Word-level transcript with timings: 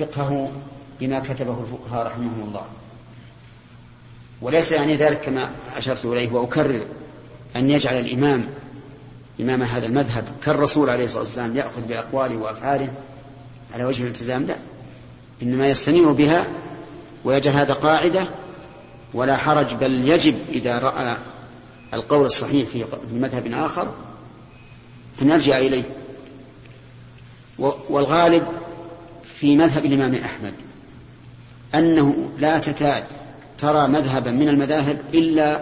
فقهه 0.00 0.50
بما 1.00 1.20
كتبه 1.20 1.60
الفقهاء 1.60 2.06
رحمهم 2.06 2.42
الله. 2.48 2.64
وليس 4.42 4.72
يعني 4.72 4.96
ذلك 4.96 5.20
كما 5.20 5.50
أشرت 5.76 6.04
إليه 6.04 6.32
وأكرر 6.32 6.86
أن 7.56 7.70
يجعل 7.70 8.00
الإمام 8.00 8.46
إمام 9.40 9.62
هذا 9.62 9.86
المذهب 9.86 10.28
كالرسول 10.44 10.90
عليه 10.90 11.04
الصلاة 11.04 11.22
والسلام 11.22 11.56
يأخذ 11.56 11.80
بأقواله 11.80 12.36
وأفعاله 12.36 12.92
على 13.74 13.84
وجه 13.84 14.02
الالتزام 14.02 14.42
لا. 14.42 14.56
إنما 15.42 15.68
يستنير 15.68 16.12
بها 16.12 16.46
ويجعل 17.24 17.54
هذا 17.54 17.72
قاعدة 17.72 18.28
ولا 19.14 19.36
حرج 19.36 19.74
بل 19.74 20.08
يجب 20.08 20.38
إذا 20.48 20.78
رأى 20.78 21.16
القول 21.94 22.26
الصحيح 22.26 22.68
في 22.68 22.84
مذهب 23.12 23.46
آخر 23.52 23.92
أن 25.22 25.30
يرجع 25.30 25.58
إليه. 25.58 25.82
والغالب 27.88 28.46
في 29.40 29.56
مذهب 29.56 29.84
الإمام 29.84 30.14
أحمد 30.14 30.52
أنه 31.74 32.30
لا 32.38 32.58
تكاد 32.58 33.04
ترى 33.58 33.88
مذهبا 33.88 34.30
من 34.30 34.48
المذاهب 34.48 34.98
إلا 35.14 35.60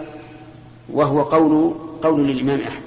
وهو 0.89 1.21
قول 1.21 1.75
قول 2.01 2.27
للإمام 2.27 2.61
أحمد. 2.61 2.83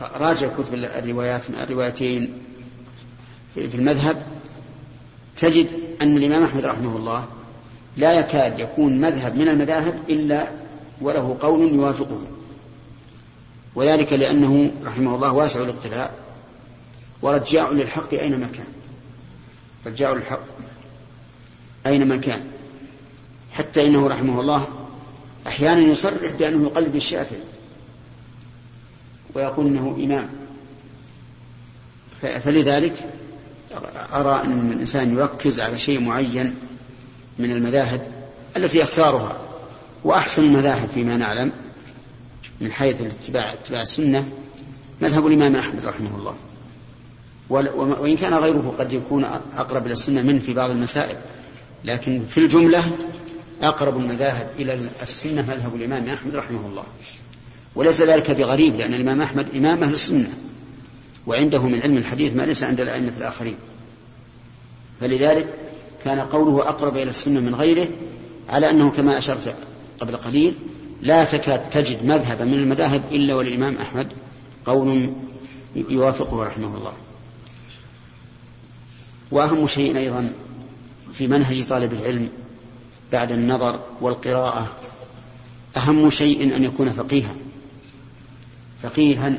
فراجع 0.00 0.48
كتب 0.48 0.74
الروايات 0.74 1.50
الروايتين 1.50 2.32
في 3.54 3.74
المذهب 3.74 4.22
تجد 5.36 5.66
أن 6.02 6.16
الإمام 6.16 6.44
أحمد 6.44 6.64
رحمه 6.64 6.96
الله 6.96 7.24
لا 7.96 8.12
يكاد 8.12 8.58
يكون 8.58 9.00
مذهب 9.00 9.36
من 9.36 9.48
المذاهب 9.48 9.94
إلا 10.08 10.48
وله 11.00 11.36
قول 11.40 11.74
يوافقه. 11.74 12.20
وذلك 13.74 14.12
لأنه 14.12 14.72
رحمه 14.84 15.14
الله 15.14 15.32
واسع 15.32 15.62
الاطلاع 15.62 16.10
ورجاع 17.22 17.70
للحق 17.70 18.14
أينما 18.14 18.46
كان 18.46 18.66
رجاع 19.86 20.12
للحق 20.12 20.40
أينما 21.86 22.16
كان 22.16 22.44
حتى 23.52 23.86
إنه 23.86 24.08
رحمه 24.08 24.40
الله 24.40 24.68
أحيانا 25.46 25.86
يصرح 25.86 26.32
بأنه 26.38 26.62
يقلد 26.62 26.94
الشافعي 26.94 27.40
ويقول 29.34 29.66
إنه 29.66 29.96
إمام. 30.00 30.28
فلذلك 32.40 32.94
أرى 34.12 34.42
أن 34.44 34.72
الإنسان 34.72 35.14
يركز 35.14 35.60
على 35.60 35.78
شيء 35.78 36.00
معين 36.00 36.54
من 37.38 37.50
المذاهب 37.50 38.12
التي 38.56 38.78
يختارها 38.78 39.36
وأحسن 40.04 40.44
المذاهب 40.44 40.88
فيما 40.88 41.16
نعلم 41.16 41.52
من 42.60 42.72
حيث 42.72 43.00
الاتباع 43.00 43.52
اتباع 43.52 43.82
السنة 43.82 44.28
مذهب 45.00 45.26
الإمام 45.26 45.56
أحمد 45.56 45.86
رحمه 45.86 46.16
الله. 46.16 46.34
وإن 47.50 48.16
كان 48.16 48.34
غيره 48.34 48.74
قد 48.78 48.92
يكون 48.92 49.24
أقرب 49.56 49.86
إلى 49.86 49.92
السنة 49.92 50.22
منه 50.22 50.38
في 50.38 50.54
بعض 50.54 50.70
المسائل. 50.70 51.16
لكن 51.84 52.22
في 52.28 52.38
الجملة 52.38 52.84
أقرب 53.62 53.96
المذاهب 53.96 54.46
إلى 54.58 54.88
السنة 55.02 55.42
مذهب 55.42 55.74
الإمام 55.74 56.08
أحمد 56.08 56.36
رحمه 56.36 56.66
الله. 56.66 56.84
وليس 57.74 58.02
ذلك 58.02 58.30
بغريب 58.30 58.76
لأن 58.76 58.94
الإمام 58.94 59.22
أحمد 59.22 59.54
إمام 59.56 59.82
أهل 59.82 59.92
السنة 59.92 60.28
وعنده 61.26 61.62
من 61.62 61.82
علم 61.82 61.96
الحديث 61.96 62.34
ما 62.34 62.42
ليس 62.42 62.62
عند 62.64 62.80
الأئمة 62.80 63.12
الآخرين. 63.18 63.56
فلذلك 65.00 65.46
كان 66.04 66.20
قوله 66.20 66.68
أقرب 66.68 66.96
إلى 66.96 67.10
السنة 67.10 67.40
من 67.40 67.54
غيره 67.54 67.88
على 68.48 68.70
أنه 68.70 68.90
كما 68.90 69.18
أشرت 69.18 69.54
قبل 70.00 70.16
قليل 70.16 70.54
لا 71.02 71.24
تكاد 71.24 71.70
تجد 71.70 72.04
مذهبا 72.04 72.44
من 72.44 72.54
المذاهب 72.54 73.02
إلا 73.12 73.34
وللإمام 73.34 73.76
أحمد 73.76 74.08
قول 74.66 75.10
يوافقه 75.76 76.44
رحمه 76.44 76.76
الله. 76.76 76.92
وأهم 79.30 79.66
شيء 79.66 79.96
أيضا 79.96 80.32
في 81.12 81.26
منهج 81.26 81.68
طالب 81.68 81.92
العلم 81.92 82.28
بعد 83.12 83.32
النظر 83.32 83.80
والقراءة 84.00 84.72
أهم 85.76 86.10
شيء 86.10 86.56
أن 86.56 86.64
يكون 86.64 86.88
فقيها. 86.90 87.34
فقيها 88.82 89.38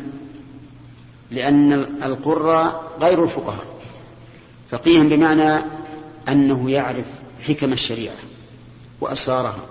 لأن 1.32 1.74
القراء 2.04 2.92
غير 3.02 3.24
الفقهاء. 3.24 3.66
فقيها 4.68 5.04
بمعنى 5.04 5.66
أنه 6.30 6.72
يعرف 6.72 7.06
حكم 7.48 7.74
الشريعة 7.74 8.16
وأسرارها 9.02 9.66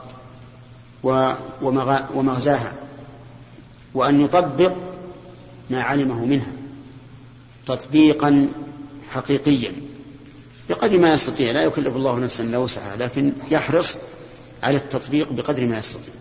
ومغزاها 2.14 2.72
وأن 3.94 4.20
يطبق 4.20 4.72
ما 5.70 5.82
علمه 5.82 6.25
منها 6.25 6.53
تطبيقا 7.66 8.53
حقيقيا. 9.10 9.72
بقدر 10.69 10.99
ما 10.99 11.12
يستطيع. 11.12 11.53
لا 11.53 11.62
يكلف 11.62 11.97
الله 11.97 12.19
نفسا 12.19 12.45
إلا 12.45 12.59
وسعها 12.59 12.97
لكن 12.97 13.33
يحرص 13.51 13.97
على 14.62 14.77
التطبيق 14.77 15.33
بقدر 15.33 15.67
ما 15.67 15.79
يستطيع. 15.79 16.15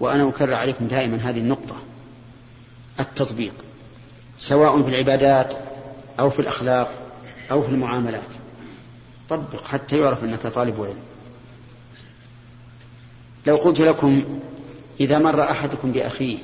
وأنا 0.00 0.28
أكرر 0.28 0.54
عليكم 0.54 0.86
دائما 0.86 1.16
هذه 1.16 1.38
النقطة 1.38 1.76
التطبيق 3.00 3.54
سواء 4.38 4.82
في 4.82 4.88
العبادات 4.88 5.54
أو 6.20 6.30
في 6.30 6.38
الأخلاق 6.38 6.92
أو 7.50 7.62
في 7.62 7.68
المعاملات. 7.68 8.20
طبق 9.28 9.64
حتى 9.66 9.98
يعرف 9.98 10.24
أنك 10.24 10.46
طالب 10.46 10.80
علم. 10.80 10.96
لو 13.46 13.56
قلت 13.56 13.80
لكم 13.80 14.40
إذا 15.00 15.18
مر 15.18 15.42
أحدكم 15.42 15.92
بأخيه 15.92 16.38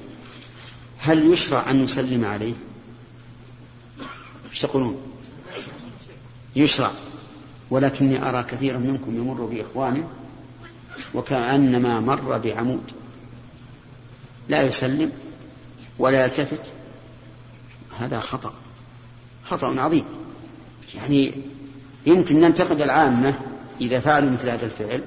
هل 0.99 1.33
يشرع 1.33 1.71
أن 1.71 1.83
نسلم 1.83 2.25
عليه؟ 2.25 2.55
إيش 4.51 4.61
تقولون؟ 4.61 4.97
يشرع. 6.57 6.91
ولكني 7.71 8.29
أرى 8.29 8.43
كثيرا 8.43 8.79
منكم 8.79 9.17
يمر 9.17 9.45
بإخوانه 9.45 10.09
وكأنما 11.15 12.01
مر 12.01 12.39
بعمود. 12.39 12.83
لا 14.49 14.63
يسلم 14.63 15.13
ولا 15.99 16.25
يلتفت. 16.25 16.73
هذا 17.99 18.21
خطأ 18.21 18.53
خطأ 19.45 19.81
عظيم. 19.81 20.05
يعني 20.95 21.33
يمكن 22.07 22.41
ننتقد 22.41 22.81
العامة 22.81 23.35
إذا 23.81 24.01
فعلوا 24.01 24.31
مثل 24.31 24.49
هذا 24.49 24.65
الفعل 24.65 25.05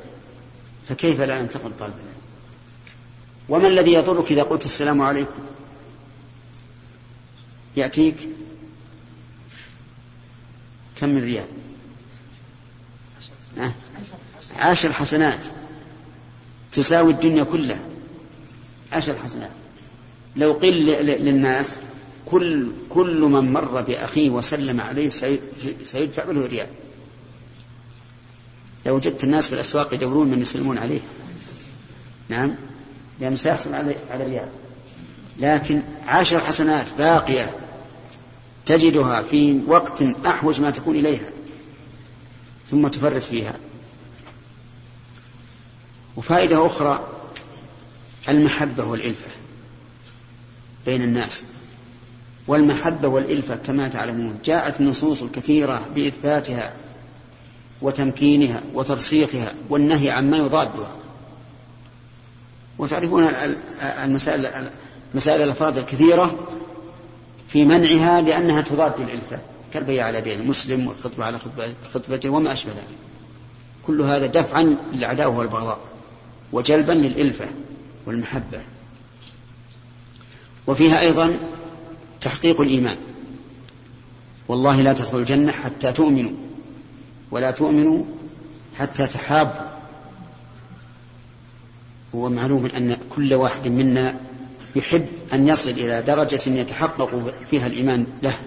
فكيف 0.88 1.22
لا 1.22 1.42
ننتقد 1.42 1.72
طالب 1.80 1.94
العلم؟ 1.94 2.16
وما 3.50 3.68
الذي 3.68 3.94
يضرك 3.94 4.32
إذا 4.32 4.44
قلت 4.44 4.66
السلام 4.66 5.02
عليكم؟ 5.02 5.42
يأتيك 7.78 8.16
كم 11.00 11.10
من 11.10 11.24
ريال؟ 11.24 11.46
عشر 14.56 14.94
حسنات. 14.94 15.40
تساوي 16.72 17.12
الدنيا 17.12 17.44
كلها. 17.44 17.80
عشر 18.92 19.16
حسنات. 19.24 19.52
لو 20.36 20.54
قيل 20.54 20.86
للناس 21.06 21.78
كل 22.26 22.72
كل 22.90 23.22
من 23.22 23.54
مر 23.54 23.82
بأخيه 23.82 24.30
وسلم 24.30 24.82
عليه 24.82 25.10
سيدفع 25.86 26.24
له 26.24 26.46
ريال. 26.46 26.68
لو 28.86 28.96
وجدت 28.96 29.24
الناس 29.24 29.48
في 29.48 29.54
الأسواق 29.54 29.94
يدورون 29.94 30.28
من 30.28 30.42
يسلمون 30.42 30.78
عليه. 30.78 31.02
نعم؟ 32.30 32.56
لأنه 33.20 33.36
سيحصل 33.36 33.74
على 33.74 33.96
ريال. 34.12 34.50
لكن 35.40 35.82
عشر 36.08 36.40
حسنات 36.40 36.86
باقية. 36.98 37.56
تجدها 38.66 39.22
في 39.22 39.62
وقت 39.68 40.02
أحوج 40.26 40.62
ما 40.62 40.72
تكون 40.72 40.96
إليها 40.96 41.30
ثم 42.72 42.88
تفرط 42.88 43.22
فيها. 43.22 43.54
وفائدة 46.16 46.66
أخرى 46.66 47.08
المحبة 48.30 48.86
والإلفة 48.86 49.32
بين 50.86 51.02
الناس. 51.02 51.46
والمحبة 52.48 53.08
والإلفة 53.08 53.56
كما 53.56 53.88
تعلمون 53.88 54.40
جاءت 54.46 54.80
النصوص 54.80 55.22
الكثيرة 55.22 55.86
بإثباتها 55.96 56.74
وتمكينها 57.82 58.62
وترسيخها 58.74 59.54
والنهي 59.70 60.10
عما 60.10 60.38
يضادها. 60.38 60.92
وتعرفون 62.78 63.24
المسائل 64.04 64.70
مسائل 65.14 65.42
الأفراد 65.42 65.78
الكثيرة 65.78 66.40
في 67.48 67.66
منعها 67.66 68.22
لأنها 68.22 68.62
تضاد 68.62 69.00
العلفة 69.00 69.40
كالبيع 69.74 70.06
على 70.06 70.22
بيع 70.22 70.34
المسلم 70.34 70.88
والخطبة 70.88 71.26
على 71.26 71.40
خطبته 71.94 72.30
وما 72.30 72.54
أشبه 72.54 72.72
ذلك. 72.72 72.98
كل 73.88 74.02
هذا 74.02 74.26
دفعا 74.26 74.78
للعداوة 74.94 75.38
والبغضاء 75.38 75.80
وجلبا 76.52 76.92
للإلفة 76.92 77.46
والمحبة. 78.06 78.62
وفيها 80.68 81.00
أيضا 81.00 81.40
تحقيق 82.22 82.62
الإيمان. 82.62 82.98
والله 84.48 84.82
لا 84.82 84.94
تدخلوا 84.94 85.20
الجنة 85.20 85.52
حتى 85.52 85.92
تؤمنوا 85.92 86.32
ولا 87.32 87.52
تؤمنوا 87.52 88.04
حتى 88.78 89.08
تحابوا. 89.08 89.76
هو 92.16 92.30
معلوم 92.30 92.66
أن 92.66 92.98
كل 93.10 93.34
واحد 93.34 93.68
منا 93.68 94.20
يحب 94.76 95.08
أن 95.34 95.48
يصل 95.48 95.70
إلى 95.70 96.02
درجة 96.02 96.50
يتحقق 96.50 97.34
فيها 97.50 97.68
الإيمان 97.68 98.08
له. 98.24 98.38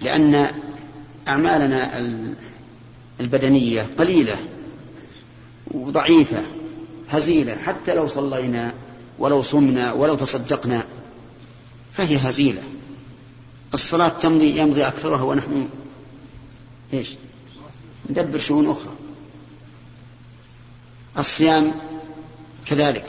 لأن 0.00 0.50
أعمالنا 1.28 1.98
البدنية 3.20 3.86
قليلة 3.98 4.36
وضعيفة 5.70 6.42
هزيلة 7.10 7.56
حتى 7.56 7.94
لو 7.94 8.06
صلينا 8.06 8.72
ولو 9.18 9.42
صمنا 9.42 9.92
ولو 9.92 10.14
تصدقنا 10.14 10.82
فهي 11.92 12.16
هزيلة. 12.16 12.62
الصلاة 13.74 14.08
تمضي 14.08 14.58
يمضي 14.58 14.86
أكثرها 14.86 15.22
ونحن 15.22 15.68
إيش؟ 16.92 17.14
ندبر 18.10 18.38
شؤون 18.38 18.70
أخرى. 18.70 18.92
الصيام 21.18 21.72
كذلك. 22.66 23.06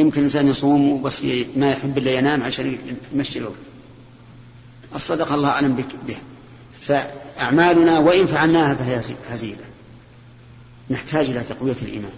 يمكن 0.00 0.18
الإنسان 0.18 0.48
يصوم 0.48 1.02
بس 1.02 1.24
ما 1.56 1.70
يحب 1.70 1.98
إلا 1.98 2.10
ينام 2.10 2.42
عشان 2.42 2.78
يمشي 3.14 3.38
الوقت. 3.38 3.54
الصدقة 4.94 5.34
الله 5.34 5.48
أعلم 5.48 5.74
بك 5.74 5.86
به 6.06 6.16
فأعمالنا 6.80 7.98
وإن 7.98 8.26
فعلناها 8.26 8.74
فهي 8.74 9.00
هزيلة. 9.30 9.64
نحتاج 10.90 11.30
إلى 11.30 11.40
تقوية 11.40 11.76
الإيمان. 11.82 12.12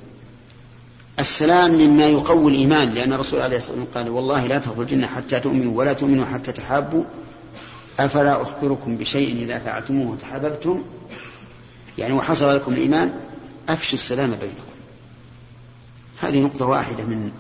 السلام 1.19 1.71
مما 1.71 2.07
يقوي 2.07 2.53
الإيمان 2.53 2.91
لأن 2.91 3.13
الرسول 3.13 3.41
عليه 3.41 3.57
الصلاة 3.57 3.79
والسلام 3.79 3.95
قال 3.95 4.13
والله 4.13 4.47
لا 4.47 4.59
تدخلوا 4.59 4.83
الجنة 4.83 5.07
حتى 5.07 5.41
تؤمنوا 5.41 5.79
ولا 5.79 5.93
تؤمنوا 5.93 6.25
حتى 6.25 6.53
تحابوا. 6.53 7.05
أفلا 7.99 8.43
أخبركم 8.43 8.97
بشيء 8.97 9.37
إذا 9.37 9.59
فعلتموه 9.59 10.17
تحاببتم 10.17 10.83
يعني 11.99 12.13
وحصل 12.13 12.57
لكم 12.57 12.73
الإيمان 12.73 13.15
أفشوا 13.69 13.95
السلام 13.95 14.31
بينكم. 14.31 14.73
هذه 16.21 16.41
نقطة 16.41 16.67
واحدة 16.67 17.05
من 17.05 17.31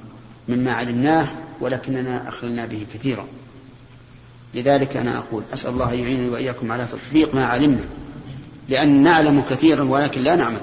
مما 0.49 0.73
علمناه 0.73 1.29
ولكننا 1.61 2.29
أخلنا 2.29 2.67
به 2.67 2.87
كثيرا. 2.95 3.27
لذلك 4.55 4.97
أنا 4.97 5.19
أقول 5.19 5.43
أسأل 5.55 5.71
الله 5.71 5.93
أن 5.93 5.99
يعينني 5.99 6.29
وإياكم 6.29 6.73
على 6.73 6.87
تطبيق 6.87 7.35
ما 7.35 7.47
علمنا 7.47 7.85
لأن 8.69 9.03
نعلم 9.03 9.41
كثيرا 9.41 9.85
ولكن 9.85 10.23
لا 10.23 10.37
نعمل 10.37 10.61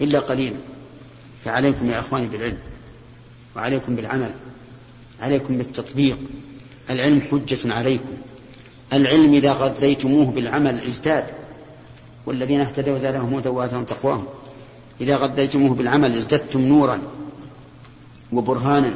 إلا 0.00 0.18
قليلا. 0.20 0.56
فعليكم 1.44 1.86
يا 1.86 1.98
أخواني 1.98 2.26
بالعلم 2.26 2.58
وعليكم 3.56 3.96
بالعمل 3.96 4.30
عليكم 5.20 5.58
بالتطبيق. 5.58 6.18
العلم 6.90 7.20
حجة 7.20 7.74
عليكم. 7.74 8.12
العلم 8.92 9.34
إذا 9.34 9.52
غذيتموه 9.52 10.30
بالعمل 10.30 10.84
ازداد. 10.84 11.24
والذين 12.26 12.60
اهتدوا 12.60 12.98
زادهم 12.98 13.34
هدى 13.34 13.48
وآتاهم 13.48 13.84
تقواهم. 13.84 14.26
إذا 15.00 15.16
غذيتموه 15.16 15.74
بالعمل 15.74 16.12
ازددتم 16.16 16.60
نورا. 16.60 16.98
وبرهانا. 18.32 18.94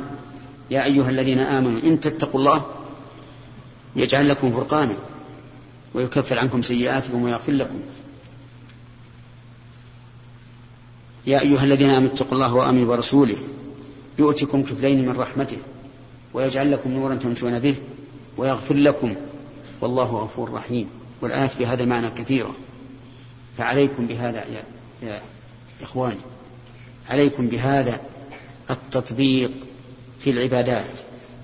يا 0.71 0.85
أيها 0.85 1.11
الذين 1.11 1.39
آمنوا 1.39 1.81
إن 1.85 2.01
تتقوا 2.01 2.41
الله 2.41 2.67
يجعل 3.97 4.29
لكم 4.29 4.53
فرقانا 4.53 4.95
ويكفر 5.95 6.39
عنكم 6.39 6.63
سيئاتكم 6.63 7.23
ويغفر 7.23 7.53
لكم. 7.53 7.81
يا 11.27 11.41
أيها 11.41 11.65
الذين 11.65 11.91
آمنوا 11.91 12.13
اتقوا 12.13 12.33
الله 12.33 12.55
وآمنوا 12.55 12.87
برسوله. 12.87 13.37
يؤتكم 14.19 14.63
كفلين 14.63 15.07
من 15.07 15.17
رحمته 15.17 15.57
ويجعل 16.35 16.73
لكم 16.73 16.91
نورا 16.91 17.15
تمشون 17.15 17.59
به 17.59 17.77
ويغفر 18.37 18.75
لكم. 18.75 19.15
والله 19.81 20.05
غفور 20.05 20.53
رحيم. 20.53 20.89
والآيات 21.23 21.51
في 21.51 21.67
هذا 21.67 21.83
المعنى 21.83 22.11
كثيرة. 22.11 22.55
فعليكم 23.59 24.07
بهذا 24.07 24.45
يا, 24.45 24.63
يا 25.09 25.23
إخواني. 25.83 26.21
عليكم 27.11 27.49
بهذا 27.49 28.01
التطبيق 28.71 29.53
في 30.19 30.31
العبادات 30.31 31.01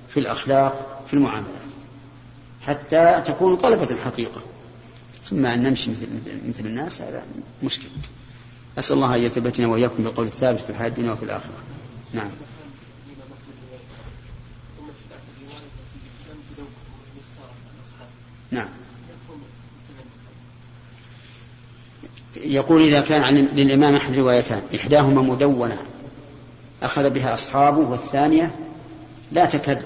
في 0.08 0.20
الأخلاق 0.20 1.05
في 1.06 1.14
المعاملات 1.14 1.61
حتى 2.62 3.22
تكونوا 3.25 3.56
طلبة 3.56 3.90
الحقيقة 3.90 4.40
أما 5.32 5.55
أن 5.55 5.62
نمشي 5.62 5.90
مثل, 5.90 6.08
مثل 6.49 6.67
الناس 6.67 7.02
هذا 7.02 7.22
مشكل. 7.62 7.88
أسأل 8.78 8.96
الله 8.96 9.14
أن 9.14 9.22
يثبتنا 9.22 9.67
وإياكم 9.67 10.02
بالقول 10.02 10.26
الثابت 10.26 10.61
في 10.61 10.70
الحياة 10.70 10.88
الدنيا 10.88 11.12
وفي 11.12 11.22
الآخرة. 11.22 11.52
نعم. 12.14 12.31
نعم. 18.50 18.69
يقول 22.37 22.82
إذا 22.82 23.00
كان 23.00 23.34
للإمام 23.34 23.94
أحد 23.94 24.16
روايتان 24.16 24.62
إحداهما 24.75 25.23
مدونة 25.23 25.76
أخذ 26.82 27.10
بها 27.10 27.34
أصحابه 27.34 27.78
والثانية 27.78 28.54
لا 29.32 29.44
تكاد 29.44 29.82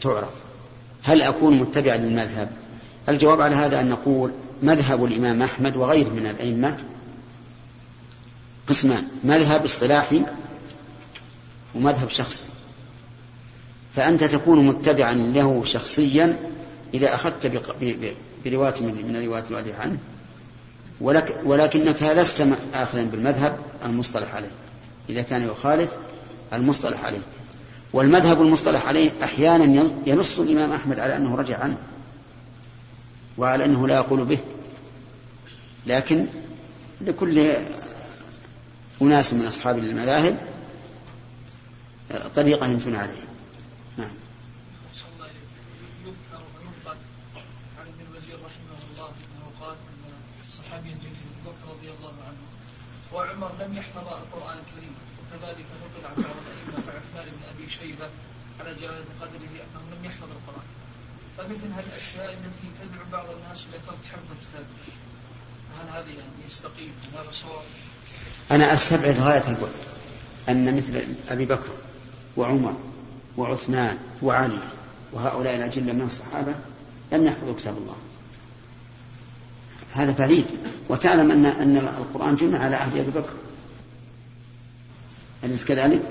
تعرف. 0.00 0.34
هل 1.02 1.22
أكون 1.22 1.58
متبعا 1.58 1.96
للمذهب؟ 1.96 2.50
الجواب 3.08 3.40
على 3.40 3.54
هذا 3.54 3.80
أن 3.80 3.88
نقول 3.88 4.32
مذهب 4.62 5.04
الإمام 5.04 5.42
أحمد 5.42 5.76
وغيره 5.76 6.08
من 6.08 6.26
الأئمة 6.26 6.76
قسمان 8.66 9.04
مذهب 9.24 9.64
اصطلاحي 9.64 10.22
ومذهب 11.74 12.08
شخصي. 12.08 12.44
فأنت 13.94 14.24
تكون 14.24 14.66
متبعا 14.66 15.12
له 15.12 15.64
شخصيا 15.64 16.38
إذا 16.94 17.14
أخذت 17.14 17.46
برواية 18.44 18.80
من 18.80 19.16
الروايات 19.16 19.50
الواردة 19.50 19.74
عنه. 19.76 19.98
ولك 21.00 21.40
ولكنك 21.44 22.02
لست 22.02 22.46
آخذا 22.74 23.02
بالمذهب 23.02 23.56
المصطلح 23.84 24.34
عليه. 24.34 24.50
إذا 25.10 25.22
كان 25.22 25.42
يخالف 25.42 25.90
المصطلح 26.52 27.04
عليه. 27.04 27.22
والمذهب 27.92 28.42
المصطلح 28.42 28.86
عليه 28.86 29.10
أحيانا 29.22 29.90
ينص 30.06 30.38
الإمام 30.38 30.72
أحمد 30.72 30.98
على 30.98 31.16
أنه 31.16 31.36
رجع 31.36 31.58
عنه 31.58 31.78
وعلى 33.38 33.64
أنه 33.64 33.88
لا 33.88 33.94
يقول 33.94 34.24
به. 34.24 34.38
لكن 35.86 36.26
لكل 37.00 37.52
أناس 39.02 39.34
من 39.34 39.46
أصحاب 39.46 39.78
المذاهب 39.78 40.36
طريقة 42.36 42.66
يمشون 42.66 42.96
عليها. 42.96 43.26
نعم. 43.98 44.10
يذكر 46.06 46.42
عن 47.78 47.86
ابن 47.92 48.00
الوزير 48.10 48.36
رحمه 48.36 48.78
الله 48.90 49.08
أنه 49.08 49.46
قال 49.60 49.76
إن 49.92 50.12
الصحابي 50.42 50.88
الجليل 50.92 51.16
ابو 51.30 51.50
بكر 51.50 51.64
رضي 51.74 51.90
الله 51.90 52.14
عنه 52.28 52.42
وعمر 53.12 53.52
لم 53.60 53.76
يحفظ 53.76 54.06
القران 54.08 54.58
الكريم 54.58 54.94
وكذلك 55.20 55.66
نقل 55.82 56.02
عن 56.10 56.14
بعض 56.22 56.36
الائمه 56.46 56.78
كعثمان 56.86 57.26
بن 57.34 57.42
ابي 57.54 57.70
شيبه 57.70 58.08
على 58.60 58.74
جلاله 58.74 59.04
قدره 59.20 59.54
انه 59.64 59.82
لم 59.92 60.04
يحفظ 60.04 60.28
القران 60.36 60.66
فمثل 61.42 61.66
الأشياء 61.66 62.32
التي 62.32 62.82
تدعو 62.82 63.04
بعض 63.12 63.24
الناس 63.24 63.64
إلى 63.70 63.78
ترك 63.86 63.98
حفظ 64.12 64.30
الكتاب. 64.40 64.64
هل 65.78 65.88
هذه 65.88 66.18
يعني 66.18 66.46
يستقيم 66.48 66.92
هذا 67.14 67.32
صواب؟ 67.32 67.62
أنا 68.50 68.74
أستبعد 68.74 69.18
غاية 69.18 69.48
البعد. 69.48 69.72
أن 70.48 70.76
مثل 70.76 71.02
أبي 71.28 71.44
بكر 71.44 71.68
وعمر 72.36 72.76
وعثمان 73.36 73.98
وعلي 74.22 74.58
وهؤلاء 75.12 75.56
الأجلة 75.56 75.92
من 75.92 76.02
الصحابة 76.02 76.54
لم 77.12 77.26
يحفظوا 77.26 77.54
كتاب 77.54 77.76
الله. 77.76 77.96
هذا 79.92 80.12
بعيد. 80.12 80.46
وتعلم 80.88 81.30
أن 81.30 81.46
أن 81.46 81.76
القرآن 81.76 82.34
جمع 82.34 82.58
على 82.58 82.76
عهد 82.76 82.96
أبي 82.96 83.10
بكر. 83.10 83.34
أليس 85.44 85.64
كذلك؟ 85.64 86.02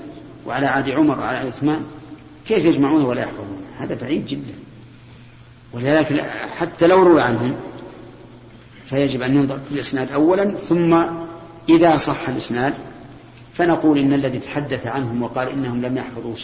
وعلى 0.46 0.66
عهد 0.66 0.90
عمر 0.90 1.18
وعلى 1.18 1.36
عهد 1.36 1.46
عثمان. 1.46 1.86
كيف 2.46 2.64
يجمعونه 2.64 3.06
ولا 3.06 3.22
يحفظون؟ 3.22 3.64
هذا 3.78 3.94
بعيد 3.94 4.26
جدا. 4.26 4.54
ولذلك 5.72 6.20
حتى 6.58 6.86
لو 6.86 7.02
روى 7.02 7.20
عنهم 7.20 7.56
فيجب 8.86 9.22
أن 9.22 9.36
ينظر 9.36 9.58
في 9.68 9.74
الإسناد 9.74 10.12
أولا 10.12 10.44
ثم 10.50 11.02
إذا 11.68 11.96
صح 11.96 12.28
الإسناد 12.28 12.74
فنقول 13.54 13.98
إن 13.98 14.12
الذي 14.12 14.38
تحدث 14.38 14.86
عنهم 14.86 15.22
وقال 15.22 15.48
إنهم 15.48 15.82
لم 15.82 15.96
يحفظوا 15.96 16.34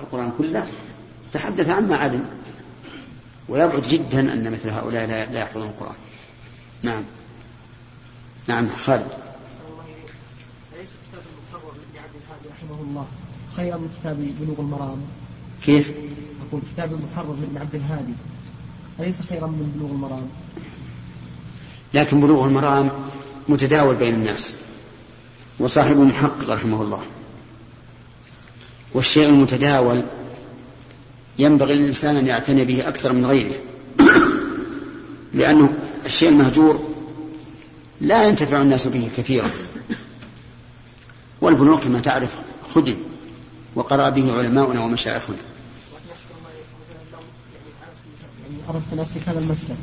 القرآن 0.00 0.32
كله 0.38 0.66
تحدث 1.32 1.68
عما 1.68 1.96
علم 1.96 2.26
ويبعد 3.48 3.82
جدا 3.82 4.32
أن 4.32 4.52
مثل 4.52 4.70
هؤلاء 4.70 5.06
لا 5.06 5.40
يحفظون 5.40 5.66
القرآن. 5.66 5.94
نعم. 6.82 7.02
نعم 8.48 8.68
خالد. 8.68 9.06
أليس 10.76 10.90
كتاب 11.08 11.22
المحرر 11.32 11.72
لابن 11.72 11.98
عبد 11.98 12.14
الهادي 12.16 12.48
رحمه 12.48 12.82
الله 12.82 13.06
خيرا 13.56 13.76
من 13.76 13.88
كتاب 14.00 14.16
بلوغ 14.40 14.60
المرام؟ 14.60 15.00
كيف؟ 15.62 15.92
أقول 16.48 16.62
كتاب 16.74 16.92
المحرر 16.92 17.36
لابن 17.40 17.58
عبد 17.58 17.74
الهادي. 17.74 18.14
أليس 19.02 19.16
خيرا 19.28 19.46
من 19.46 19.72
بلوغ 19.76 19.90
المرام. 19.90 20.28
لكن 21.94 22.20
بلوغ 22.20 22.46
المرام 22.46 22.90
متداول 23.48 23.94
بين 23.94 24.14
الناس. 24.14 24.54
وصاحبه 25.58 26.02
محقق 26.02 26.50
رحمه 26.50 26.82
الله. 26.82 27.02
والشيء 28.94 29.28
المتداول 29.28 30.04
ينبغي 31.38 31.74
للإنسان 31.74 32.16
أن 32.16 32.26
يعتني 32.26 32.64
به 32.64 32.88
أكثر 32.88 33.12
من 33.12 33.26
غيره. 33.26 33.54
لأنه 35.34 35.74
الشيء 36.06 36.28
المهجور 36.28 36.94
لا 38.00 38.28
ينتفع 38.28 38.62
الناس 38.62 38.88
به 38.88 39.10
كثيرا. 39.16 39.48
والبنوك 41.40 41.80
كما 41.80 42.00
تعرف 42.00 42.34
خدم 42.74 42.96
وقرأ 43.74 44.10
به 44.10 44.38
علماؤنا 44.38 44.80
ومشايخنا. 44.84 45.51
أن 48.92 48.98
أسلك 48.98 49.28
هذا 49.28 49.38
المسلك 49.38 49.76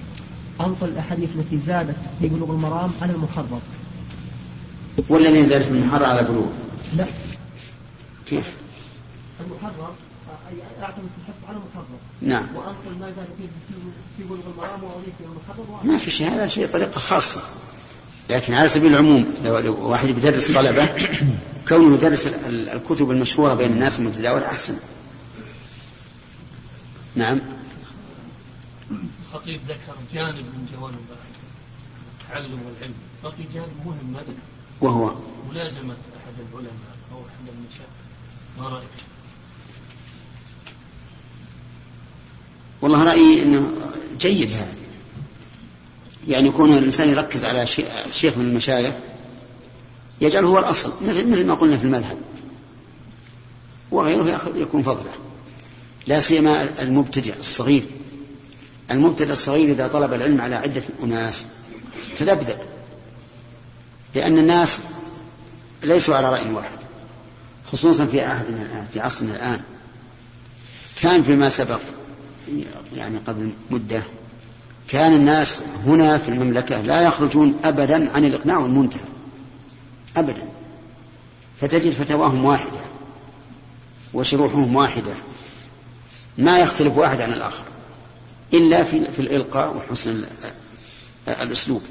أنقل 0.62 0.88
الأحاديث 0.88 1.30
التي 1.36 1.60
زادت 1.60 1.96
في 2.20 2.28
بلوغ 2.28 2.52
المرام 2.52 2.92
على 3.02 3.14
المحرر 3.14 3.60
والذين 5.10 5.48
زادت 5.48 5.64
في 5.64 5.72
المحرر 5.72 6.06
على 6.06 6.24
بلوغ؟ 6.24 6.48
لا. 6.98 7.06
كيف؟ 8.26 8.54
المحرر 9.40 9.94
أي 10.50 10.84
أعتمد 10.84 10.96
في 11.04 11.22
الحفظ 11.22 11.50
على 11.50 11.58
المحرر 11.58 11.86
نعم. 12.22 12.56
وأنقل 12.56 13.00
ما 13.00 13.12
زاد 13.12 13.26
في 13.38 13.44
في 14.18 14.24
بلوغ 14.24 14.40
المرام 14.54 14.84
وأضيف 14.84 15.14
إلى 15.20 15.28
المحرر 15.28 15.84
ما 15.84 15.98
في 15.98 16.12
شيء 16.12 16.28
هذا 16.28 16.48
شيء 16.48 16.68
طريقة 16.68 17.00
خاصة. 17.00 17.42
لكن 18.30 18.54
على 18.54 18.70
سبيل 18.70 18.92
العموم 18.92 19.26
لو 19.44 19.90
واحد 19.90 20.08
بيدرس 20.08 20.52
طلبة 20.52 20.90
كونه 21.68 21.96
يدرس 21.96 22.28
الكتب 22.48 23.12
المشهورة 23.12 23.54
بين 23.54 23.72
الناس 23.72 24.00
المتداولة 24.00 24.46
أحسن. 24.46 24.76
نعم. 27.16 27.40
الخطيب 29.50 29.62
ذكر 29.68 29.96
جانب 30.14 30.36
من 30.38 30.68
جوانب 30.74 30.98
التعلم 32.22 32.60
والعلم. 32.66 32.94
بقي 33.24 33.54
جانب 33.54 33.86
مهم 33.86 34.14
ما 34.14 34.20
ذكر 34.20 34.34
وهو؟ 34.82 35.16
ملازمة 35.52 35.94
أحد 35.94 36.34
العلماء 36.50 36.96
أو 37.12 37.18
أحد 37.18 37.56
المشايخ. 37.58 37.90
ما 38.60 38.68
رأيك؟ 38.68 38.90
والله 42.82 43.04
رأيي 43.04 43.44
أنه 43.44 43.72
جيد 44.20 44.52
هذا. 44.52 44.78
يعني 46.28 46.48
يكون 46.48 46.78
الإنسان 46.78 47.10
يركز 47.10 47.46
على 47.46 47.68
شيخ 48.12 48.38
من 48.38 48.46
المشايخ 48.46 48.96
يجعله 50.22 50.48
هو 50.48 50.60
الأصل 50.60 50.90
مثل, 51.08 51.32
مثل 51.32 51.48
ما 51.48 51.54
قلنا 51.54 51.78
في 51.78 51.84
المذهب. 51.84 52.18
وغيره 53.92 54.52
يكون 54.56 54.84
فضله. 54.84 55.12
لا 56.08 56.20
سيما 56.20 56.82
المبتدئ 56.82 57.40
الصغير. 57.40 57.84
المبتدئ 58.92 59.32
الصغير 59.32 59.70
إذا 59.70 59.88
طلب 59.88 60.14
العلم 60.14 60.42
على 60.42 60.56
عدة 60.56 60.82
أناس. 61.04 61.48
تذبذب. 62.18 62.58
لأن 64.16 64.38
الناس 64.38 64.80
ليسوا 65.84 66.16
على 66.16 66.30
رأي 66.30 66.52
واحد 66.52 66.80
خصوصا 67.72 68.06
في 68.06 68.22
عهدنا 68.22 68.62
الآن 68.62 68.88
في 68.94 69.00
عصرنا 69.00 69.36
الآن. 69.36 69.62
كان 71.02 71.24
فيما 71.24 71.50
سبق 71.50 71.80
يعني 72.96 73.18
قبل 73.18 73.54
مدة 73.70 74.02
كان 74.88 75.14
الناس 75.14 75.64
هنا 75.86 76.18
في 76.18 76.30
المملكة 76.30 76.82
لا 76.82 77.02
يخرجون 77.02 77.60
أبدا 77.64 78.16
عن 78.16 78.26
الإقناع 78.26 78.58
والمنتهى. 78.58 79.02
أبدا. 80.18 80.50
فتجد 81.62 81.92
فتواهم 81.92 82.46
واحدة 82.46 82.80
وشروحهم 84.14 84.76
واحدة. 84.76 85.14
ما 86.38 86.58
يختلف 86.58 86.98
واحد 86.98 87.22
عن 87.22 87.34
الآخر. 87.34 87.64
إلا 88.54 88.84
في, 88.84 89.12
في 89.12 89.20
الإلقاء 89.20 89.78
وحسن 89.78 90.24
الأسلوب. 91.28 91.82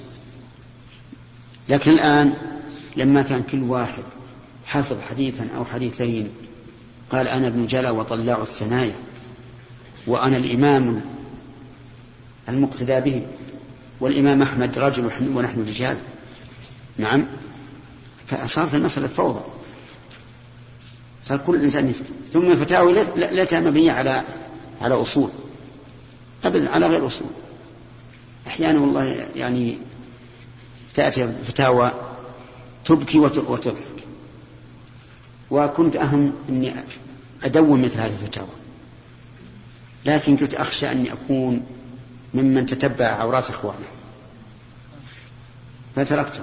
لكن 1.69 1.91
الآن 1.91 2.35
لما 2.97 3.23
كان 3.23 3.43
كل 3.43 3.63
واحد 3.63 4.03
حافظ 4.67 4.97
حديثا 5.11 5.49
أو 5.57 5.65
حديثين 5.65 6.31
قال 7.11 7.29
أنا 7.29 7.47
ابن 7.47 7.67
جلا 7.67 7.91
وطلاع 7.91 8.43
الثنايا 8.43 8.95
وأنا 10.07 10.37
الإمام 10.37 11.01
المقتدى 12.49 13.01
به 13.01 13.27
والإمام 14.01 14.43
أحمد 14.43 14.79
رجل 14.79 15.11
ونحن 15.35 15.65
رجال. 15.69 15.97
نعم. 16.99 17.27
فصارت 18.27 18.75
المسألة 18.75 19.07
فوضى. 19.07 19.41
صار 21.25 21.39
كل 21.39 21.63
إنسان 21.63 21.91
يفتي. 21.91 22.13
ثم 22.33 22.51
الفتاوى 22.51 23.05
لا 23.17 23.61
مبنية 23.61 23.93
على 23.93 24.23
على 24.83 24.95
أصول. 24.95 25.31
أبدا 26.45 26.71
على 26.71 26.87
غير 26.87 27.07
أصول 27.07 27.29
أحيانا 28.47 28.81
والله 28.81 29.29
يعني 29.37 29.79
تأتي 30.95 31.35
فتاوى 31.45 31.93
تبكي 32.85 33.19
وتضحك. 33.19 33.99
وكنت 35.51 35.97
أهم 35.97 36.33
أني 36.49 36.75
أدون 37.45 37.83
مثل 37.83 38.01
هذه 38.01 38.13
الفتاوى. 38.23 38.49
لكن 40.07 40.37
كنت 40.37 40.55
أخشى 40.55 40.93
أني 40.93 41.13
أكون 41.13 41.67
ممن 42.35 42.67
تتبع 42.67 43.07
عورات 43.07 43.51
إخوانه. 43.51 43.89
فتركته. 45.97 46.41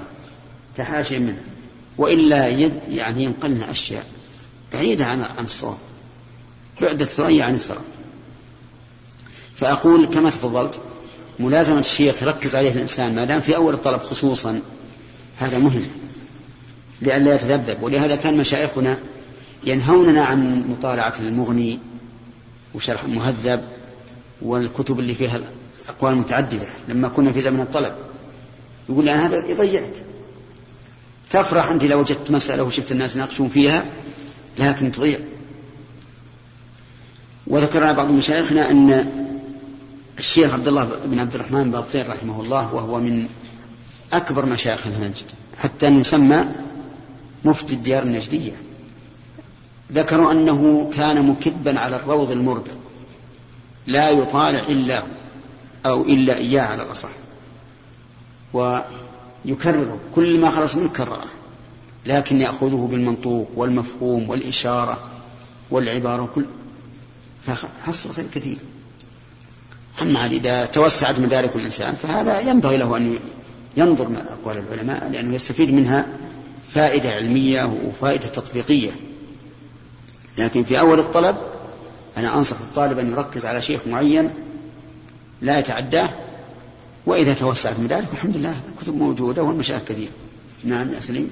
تحاشي 0.78 1.20
منه. 1.20 1.44
وإلا 1.98 2.48
يد 2.48 2.80
يعني 2.90 3.24
ينقلنا 3.24 3.72
أشياء 3.72 4.06
بعيدة 4.74 5.06
عن 5.06 5.22
عن 5.22 5.44
الصواب. 5.44 5.78
بعد 6.82 7.02
الثريا 7.02 7.46
عن 7.46 7.54
الثرى. 7.54 7.82
فأقول 9.56 10.06
كما 10.06 10.30
تفضلت 10.30 10.82
ملازمة 11.40 11.80
الشيخ 11.80 12.24
يركز 12.24 12.56
عليه 12.56 12.72
الإنسان 12.72 13.16
ما 13.16 13.26
دام 13.26 13.42
في 13.42 13.56
أول 13.56 13.74
الطلب 13.74 14.02
خصوصا 14.02 14.60
هذا 15.40 15.58
مهم 15.58 15.84
لئلا 17.02 17.36
يتذبذب. 17.36 17.84
ولهذا 17.84 18.16
كان 18.16 18.38
مشايخنا 18.38 18.98
ينهوننا 19.64 20.24
عن 20.24 20.70
مطالعة 20.70 21.14
المغني 21.20 21.80
وشرح 22.74 23.04
المهذب 23.04 23.64
والكتب 24.42 25.00
اللي 25.00 25.14
فيها 25.14 25.40
أقوال 25.90 26.16
متعددة 26.16 26.68
لما 26.90 27.08
كنا 27.08 27.32
في 27.32 27.42
زمن 27.42 27.60
الطلب. 27.60 27.94
يقول 28.90 29.06
لأن 29.06 29.20
هذا 29.20 29.46
يضيعك. 29.48 29.94
تفرح 31.30 31.70
أنت 31.70 31.84
لو 31.84 32.00
وجدت 32.00 32.32
مسألة 32.32 32.64
وشفت 32.64 32.92
الناس 32.92 33.16
يناقشون 33.16 33.50
فيها 33.50 33.86
لكن 34.60 34.92
تضيع. 34.92 35.20
وذكر 37.48 37.94
بعض 37.94 38.12
مشايخنا 38.12 38.72
أن 38.72 39.25
الشيخ 40.19 40.53
عبد 40.53 40.67
الله 40.67 40.89
بن 41.05 41.19
عبد 41.19 41.36
الرحمن 41.36 41.72
بابطين 41.72 42.07
رحمه 42.07 42.41
الله 42.41 42.74
وهو 42.74 43.00
من 43.00 43.27
أكبر 44.13 44.45
مشايخ 44.45 44.88
نجد 44.88 45.31
حتى 45.57 45.88
يسمى 45.88 46.45
مفتي 47.45 47.75
الديار 47.75 48.03
النجدية. 48.03 48.53
ذكروا 49.91 50.31
أنه 50.31 50.91
كان 50.98 51.27
مكبا 51.27 51.79
على 51.79 51.95
الروض 51.95 52.31
المربع 52.31 52.72
لا 53.88 54.10
يطالع 54.10 54.60
إلا 54.60 55.00
هو 55.00 55.05
أو 55.86 56.01
إلا 56.01 56.36
إياه 56.36 56.63
على 56.63 56.84
الأصح. 56.84 57.10
ويكرره 58.53 60.00
كل 60.15 60.39
ما 60.39 60.51
خلص 60.51 60.75
منه 60.75 60.89
كرره 60.89 61.25
لكن 62.05 62.41
يأخذه 62.41 62.88
بالمنطوق 62.91 63.50
والمفهوم 63.55 64.29
والإشارة 64.29 65.00
والعبارة 65.72 66.29
كل 66.36 66.45
فحصل 67.41 68.13
خير 68.13 68.25
كثير. 68.34 68.57
أما 70.02 70.25
إذا 70.25 70.66
توسعت 70.66 71.20
مدارك 71.20 71.56
الإنسان 71.56 71.94
فهذا 71.96 72.40
ينبغي 72.40 72.78
له 72.78 72.98
أن 72.98 73.16
ينظر 73.78 74.08
من 74.08 74.18
أقوال 74.18 74.58
العلماء 74.58 75.10
لأنه 75.10 75.36
يستفيد 75.36 75.74
منها 75.74 76.08
فائدة 76.70 77.10
علمية 77.10 77.64
وفائدة 77.88 78.28
تطبيقية. 78.28 78.92
لكن 80.38 80.64
في 80.64 80.80
أول 80.80 81.00
الطلب 81.00 81.36
أنا 82.18 82.38
أنصح 82.38 82.60
الطالب 82.60 83.00
أن 83.00 83.12
يركز 83.12 83.46
على 83.46 83.62
شيخ 83.62 83.82
معين 83.88 84.32
لا 85.42 85.60
يتعداه 85.60 86.10
وإذا 87.06 87.34
توسعت 87.34 87.80
مدارك 87.80 88.08
الحمد 88.14 88.38
لله 88.38 88.56
الكتب 88.75 88.96
موجودة 88.96 89.44
والمشايخ 89.44 89.82
كثير. 89.88 90.10
نعم 90.64 90.94
يا 90.94 91.00
سليم. 91.00 91.32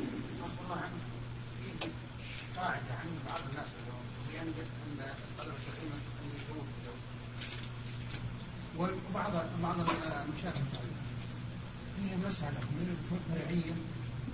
فيها 12.34 12.50
مسألة 12.50 12.60
من 12.60 12.98
الفرعية 12.98 13.76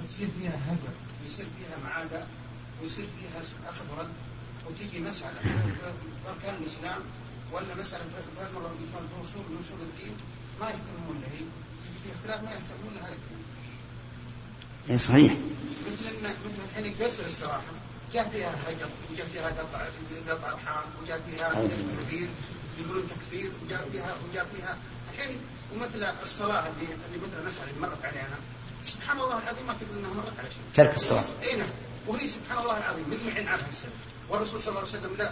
تصير 0.10 0.30
فيها 0.40 0.60
هدر 0.68 0.94
ويصير 1.24 1.46
فيها 1.58 1.78
معادة 1.84 2.24
ويصير 2.82 3.08
فيها 3.20 3.70
أخذ 3.70 3.98
ورد 3.98 4.10
وتيجي 4.68 5.00
مسألة. 5.00 5.40
في 5.40 6.30
أركان 6.30 6.56
الإسلام 6.62 7.02
ولا 7.52 7.76
مسألة 7.76 8.04
في 8.04 9.24
أصول 9.24 9.44
من 9.50 9.60
أصول 9.66 9.82
الدين؟ 9.82 10.14
ما 10.60 10.68
يهتمون 10.70 11.22
لها. 11.22 11.46
في 12.04 12.10
اختلاف 12.16 12.44
ما 12.44 12.52
يهتمون 12.52 12.94
لها. 12.96 13.10
اي 14.90 14.98
صحيح. 14.98 15.34
مثل 15.94 16.16
مثل 16.24 16.64
الحين 16.70 16.96
جلسة 17.00 17.24
الاستراحة 17.24 17.74
جاء 18.14 18.30
فيها 18.30 18.56
هجر 18.68 18.90
وجاء 19.12 19.28
فيها 19.28 19.48
قطع 19.48 19.82
قطع 20.28 20.52
ارحام 20.52 20.84
وجاء 21.04 21.22
فيها 21.30 21.68
تكبير 22.00 22.28
يقولون 22.80 23.04
تكفير 23.10 23.52
وجاء 23.66 23.90
فيها 23.92 24.16
وجاء 24.30 24.48
فيها 24.56 24.78
الحين 25.14 25.38
ومثل 25.74 26.14
الصلاة 26.24 26.68
اللي 26.68 26.86
اللي 26.86 27.18
مثل 27.18 27.40
المسألة 27.42 27.70
اللي 27.70 27.82
مرت 27.82 28.06
علينا 28.06 28.38
سبحان 28.84 29.20
الله 29.20 29.38
العظيم 29.38 29.68
ما 29.68 29.74
تقول 29.74 29.98
إنها 30.00 30.14
مرت 30.14 30.40
على 30.40 30.48
شيء 30.50 30.62
ترك 30.74 30.96
الصلاة. 30.96 31.24
اي 31.44 31.56
نعم. 31.56 31.68
وهي 32.08 32.28
سبحان 32.28 32.58
الله 32.64 32.78
العظيم 32.78 33.06
مجمعين 33.10 33.48
على 33.48 33.62
السنة 33.72 33.92
والرسول 34.30 34.62
صلى 34.62 34.70
الله 34.70 34.80
عليه 34.80 34.90
وسلم 34.90 35.16
لا 35.18 35.32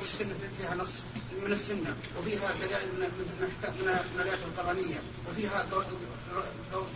والسنة 0.00 0.34
فيها 0.58 0.74
نص 0.74 0.94
من 1.44 1.52
السنة. 1.52 1.96
وفيها 2.18 2.52
دلائل 2.60 2.88
من 2.88 3.00
من 3.00 3.50
من 4.14 4.20
الآيات 4.20 4.38
القرآنية. 4.38 5.00
وفيها 5.30 5.66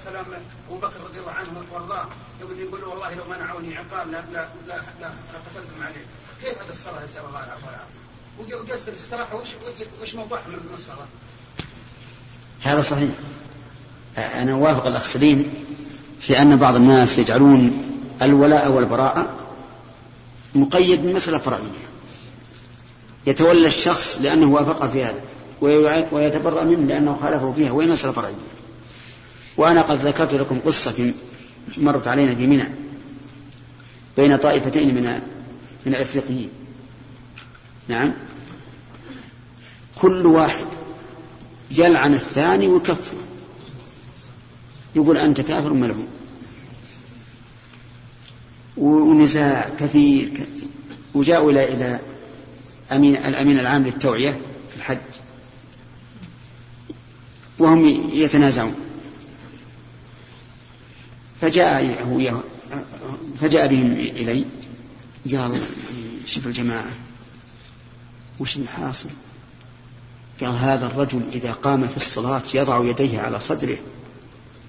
كلام 0.05 0.27
أبو 0.69 0.79
بكر 0.79 1.01
رضي 1.05 1.19
الله 1.19 1.33
عنه 1.33 1.65
وأرضاه. 1.73 2.09
يقول 2.41 2.85
والله 2.85 3.15
لو 3.15 3.25
منعوني 3.25 3.77
عقاب 3.77 4.11
لا 4.11 4.25
لا 4.33 4.49
لا 4.67 4.81
لا 5.01 5.11
لقتلتم 5.35 5.83
عليه. 5.83 6.07
كيف 6.43 6.63
هذا 6.63 6.73
الصلاة 6.73 7.05
يسأل 7.05 7.25
الله 7.25 7.45
العفو 7.45 7.67
والعافية 7.67 8.01
وجلسة 8.39 8.89
الاستراحة 8.89 9.37
وش 9.37 9.49
وش 10.03 10.15
موضوعها 10.15 10.49
من 10.49 10.75
الصلاة؟ 10.75 11.07
هذا 12.63 12.81
صحيح. 12.81 13.11
أنا 14.17 14.53
أوافق 14.53 14.87
الأخ 14.87 15.07
سليم 15.07 15.45
في 16.21 16.43
أن 16.43 16.57
بعض 16.57 16.75
الناس 16.75 17.19
يجعلون 17.19 17.83
الولاء 18.23 18.71
والبراءة 18.71 19.37
مقيد 20.55 21.03
بمسألة 21.03 21.39
فرعية. 21.39 21.91
يتولى 23.27 23.67
الشخص 23.67 24.19
لأنه 24.23 24.47
وافقه 24.47 24.89
في 24.89 25.05
هذا 25.05 25.21
ويتبرأ 26.13 26.65
منه 26.65 26.87
لأنه 26.87 27.19
خالفه 27.23 27.53
فيها 27.53 27.73
وهي 27.73 27.87
مسألة 27.87 28.13
فرعية. 28.13 28.35
وأنا 29.57 29.83
قد 29.83 30.07
ذكرت 30.07 30.35
لكم 30.35 30.59
قصة 30.59 31.13
مرت 31.77 32.09
علينا 32.09 32.35
في 32.35 32.47
منى 32.47 32.69
بين 34.17 34.37
طائفتين 34.37 34.95
من 34.95 35.21
من 35.87 35.95
الأفريقيين. 35.95 36.51
نعم. 37.89 38.13
كل 40.03 40.27
واحد 40.27 40.67
يلعن 41.71 42.15
الثاني 42.15 42.69
ويكفره 42.69 43.25
يقول 44.97 45.17
أنت 45.17 45.41
كافر 45.41 45.73
ملعون 45.73 46.09
ونزاع 48.77 49.71
كثير, 49.79 50.29
كثير. 50.29 50.69
وجاءوا 51.15 51.51
إلى 51.51 51.73
إلى 51.75 52.01
أمين 52.93 53.17
الأمين 53.17 53.59
العام 53.59 53.85
للتوعية 53.85 54.31
في 54.71 54.77
الحج. 54.77 54.99
وهم 57.59 57.87
يتنازعون. 58.13 58.75
فجاء 61.41 62.05
هو 62.05 62.41
فجاء 63.41 63.67
بهم 63.67 63.93
إلي. 63.93 64.45
قال 65.37 65.61
شوف 66.27 66.47
الجماعة 66.47 66.93
وش 68.41 68.57
الحاصل؟ 68.57 69.09
قال 70.41 70.57
هذا 70.57 70.87
الرجل 70.87 71.23
إذا 71.33 71.53
قام 71.53 71.89
في 71.89 71.97
الصلاة 71.97 72.43
يضع 72.55 72.85
يديه 72.85 73.21
على 73.21 73.41
صدره 73.41 73.77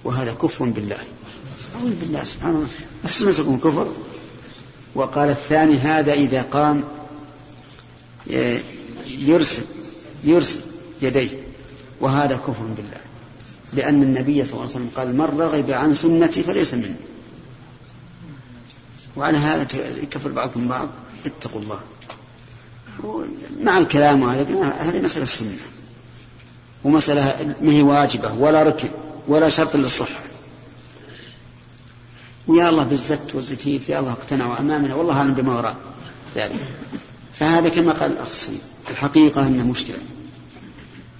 وهذا 0.04 0.32
كفر 0.32 0.64
بالله. 0.64 0.98
أعوذ 1.76 1.94
بالله 1.94 2.24
سبحانه 2.24 2.56
الله 2.56 2.68
السنة 3.04 3.58
كفر؟ 3.58 3.88
وقال 4.94 5.28
الثاني 5.28 5.76
هذا 5.78 6.12
إذا 6.12 6.42
قام 6.42 6.84
يرسل 9.18 9.62
يرسل 10.24 10.60
يديه. 11.02 11.28
وهذا 12.00 12.36
كفر 12.36 12.64
بالله. 12.64 13.00
لأن 13.72 14.02
النبي 14.02 14.44
صلى 14.44 14.52
الله 14.52 14.62
عليه 14.62 14.74
وسلم 14.74 14.90
قال 14.96 15.16
من 15.16 15.40
رغب 15.40 15.70
عن 15.70 15.94
سنتي 15.94 16.42
فليس 16.42 16.74
مني. 16.74 16.94
وعلى 19.16 19.38
هذا 19.38 19.66
يكفر 20.02 20.30
بعضكم 20.30 20.68
بعض. 20.68 20.88
اتقوا 21.26 21.60
الله. 21.60 21.80
مع 23.60 23.78
الكلام 23.78 24.22
وهذا 24.22 24.74
هذه 24.78 25.00
مسألة 25.00 25.22
السنة. 25.22 25.50
ومسألة 26.84 27.54
ما 27.62 27.72
هي 27.72 27.82
واجبة 27.82 28.32
ولا 28.32 28.62
ركن 28.62 28.88
ولا 29.28 29.48
شرط 29.48 29.76
للصحة. 29.76 30.20
ويا 32.46 32.68
الله 32.68 32.82
بالزت 32.82 33.34
والزتيت 33.34 33.88
يا 33.88 33.98
الله 34.00 34.12
اقتنعوا 34.12 34.58
أمامنا 34.58 34.94
والله 34.94 35.14
أعلم 35.16 35.34
بما 35.34 35.56
وراء 35.56 35.76
ذلك. 36.36 36.60
فهذا 37.32 37.68
كما 37.68 37.92
قال 37.92 38.12
الأخ 38.12 38.28
الحقيقة 38.90 39.46
أنه 39.46 39.66
مشكلة. 39.66 39.98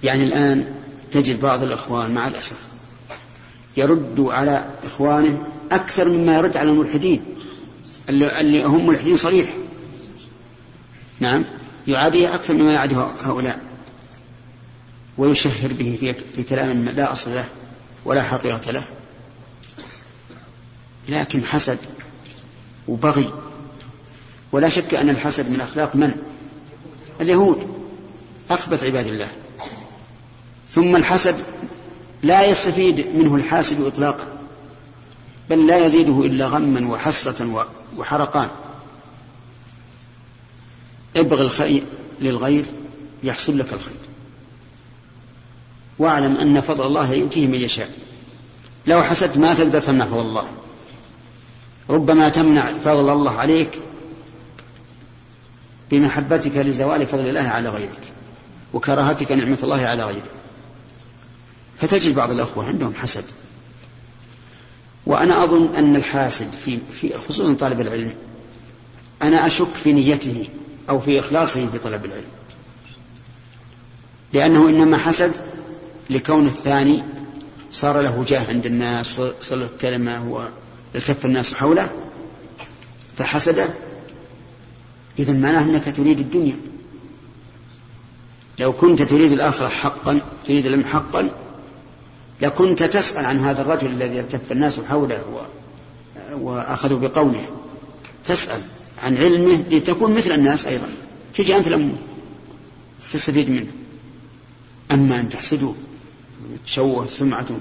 يعني 0.03 0.23
الآن 0.23 0.75
تجد 1.11 1.41
بعض 1.41 1.63
الإخوان 1.63 2.13
مع 2.13 2.27
الأسف 2.27 2.57
يرد 3.77 4.19
على 4.19 4.69
إخوانه 4.83 5.43
أكثر 5.71 6.09
مما 6.09 6.37
يرد 6.37 6.57
على 6.57 6.69
الملحدين 6.69 7.23
اللي 8.09 8.63
هم 8.63 8.87
ملحدين 8.87 9.17
صريح. 9.17 9.53
نعم. 11.19 11.45
يعاديه 11.87 12.35
أكثر 12.35 12.53
مما 12.53 12.73
يعاده 12.73 12.97
هؤلاء. 13.25 13.59
ويشهر 15.17 15.73
به 15.73 15.97
في, 15.99 16.13
في 16.35 16.43
كلام 16.43 16.89
لا 16.89 17.11
أصل 17.11 17.35
له 17.35 17.45
ولا 18.05 18.23
حقيقة 18.23 18.71
له. 18.71 18.83
لكن 21.09 21.43
حسد 21.43 21.77
وبغي. 22.87 23.33
ولا 24.51 24.69
شك 24.69 24.93
أن 24.93 25.09
الحسد 25.09 25.49
من 25.49 25.61
أخلاق 25.61 25.95
من؟ 25.95 26.15
اليهود. 27.21 27.85
أخبث 28.49 28.83
عباد 28.83 29.07
الله. 29.07 29.27
ثم 30.69 30.95
الحسد 30.95 31.35
لا 32.23 32.45
يستفيد 32.45 33.15
منه 33.15 33.35
الحاسد 33.35 33.81
إطلاقا. 33.81 34.27
بل 35.49 35.67
لا 35.67 35.85
يزيده 35.85 36.25
إلا 36.25 36.47
غما 36.47 36.91
وحسرة 36.91 37.67
وحرقان. 37.97 38.49
ابغ 41.17 41.41
الخير 41.41 41.83
للغير 42.21 42.65
يحصل 43.23 43.57
لك 43.59 43.73
الخير. 43.73 43.97
واعلم 45.99 46.37
أن 46.37 46.61
فضل 46.61 46.85
الله 46.85 47.13
يؤتيه 47.13 47.47
من 47.47 47.55
يشاء. 47.55 47.89
لو 48.87 49.01
حسدت 49.03 49.37
ما 49.37 49.53
تقدر 49.53 49.81
تمنع 49.81 50.05
فضل 50.05 50.21
الله. 50.21 50.49
ربما 51.89 52.29
تمنع 52.29 52.65
فضل 52.65 53.09
الله 53.09 53.31
عليك 53.31 53.79
بمحبتك 55.91 56.57
لزوال 56.57 57.07
فضل 57.07 57.29
الله 57.29 57.41
على 57.41 57.69
غيرك 57.69 58.01
وكراهتك 58.73 59.31
نعمة 59.31 59.57
الله 59.63 59.81
على 59.81 60.03
غيرك. 60.03 60.23
فتجد 61.77 62.15
بعض 62.15 62.31
الأخوة 62.31 62.67
عندهم 62.67 62.93
حسد. 62.95 63.23
وأنا 65.05 65.43
أظن 65.43 65.75
أن 65.75 65.95
الحاسد 65.95 66.51
في, 66.51 66.79
في 66.91 67.17
خصوصا 67.17 67.53
طالب 67.53 67.81
العلم 67.81 68.15
أنا 69.21 69.47
أشك 69.47 69.73
في 69.83 69.93
نيته. 69.93 70.49
أو 70.89 70.99
في 70.99 71.19
إخلاصه 71.19 71.67
في 71.67 71.77
طلب 71.77 72.05
العلم. 72.05 72.27
لأنه 74.33 74.69
إنما 74.69 74.97
حسد 74.97 75.31
لكون 76.09 76.45
الثاني 76.45 77.03
صار 77.71 78.01
له 78.01 78.23
جاه 78.27 78.49
عند 78.49 78.65
الناس 78.65 79.19
وصل 79.19 79.59
له 79.59 79.69
كلمة 79.81 80.49
والتف 80.93 81.25
الناس 81.25 81.53
حوله 81.53 81.89
فحسده 83.17 83.69
إذا 85.19 85.33
معناه 85.33 85.63
أنك 85.63 85.95
تريد 85.95 86.19
الدنيا. 86.19 86.55
لو 88.59 88.73
كنت 88.73 89.01
تريد 89.01 89.31
الآخرة 89.31 89.67
حقا 89.67 90.21
تريد 90.47 90.65
العلم 90.65 90.83
حقا 90.83 91.29
لكنت 92.41 92.83
تسأل 92.83 93.25
عن 93.25 93.39
هذا 93.39 93.61
الرجل 93.61 93.87
الذي 93.87 94.19
التف 94.19 94.51
الناس 94.51 94.79
حوله. 94.79 95.47
وأخذوا 96.31 96.99
بقوله. 96.99 97.47
تسأل. 98.25 98.61
عن 99.03 99.17
علمه 99.17 99.63
لتكون 99.71 100.13
مثل 100.13 100.31
الناس 100.31 100.67
أيضا. 100.67 100.87
تجي 101.33 101.57
أنت 101.57 101.67
الأمور 101.67 101.97
تستفيد 103.13 103.49
منه. 103.49 103.71
أما 104.91 105.19
أن 105.19 105.29
تحسده 105.29 105.73
وتشوه 106.51 107.07
سمعته 107.07 107.57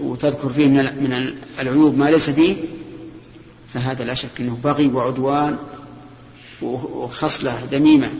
وتذكر 0.00 0.48
فيه 0.48 0.66
من 0.68 1.34
العيوب 1.60 1.98
ما 1.98 2.10
ليس 2.10 2.30
فيه 2.30 2.56
فهذا 3.74 4.04
لا 4.04 4.14
شك 4.14 4.40
أنه 4.40 4.58
بغي 4.64 4.86
وعدوان 4.86 5.56
وخصلة 6.62 7.58
ذميمة 7.72 8.10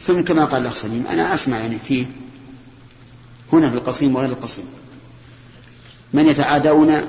ثم 0.00 0.20
كما 0.20 0.44
قال 0.44 0.62
الأخ 0.62 0.74
سليم 0.74 1.06
أنا 1.06 1.34
أسمع 1.34 1.58
يعني 1.58 1.78
فيه 1.78 2.06
هنا 3.52 3.70
في 3.70 3.76
القصيم 3.76 4.16
وغير 4.16 4.28
القصيم. 4.28 4.64
من 6.12 6.26
يتعادون 6.26 7.02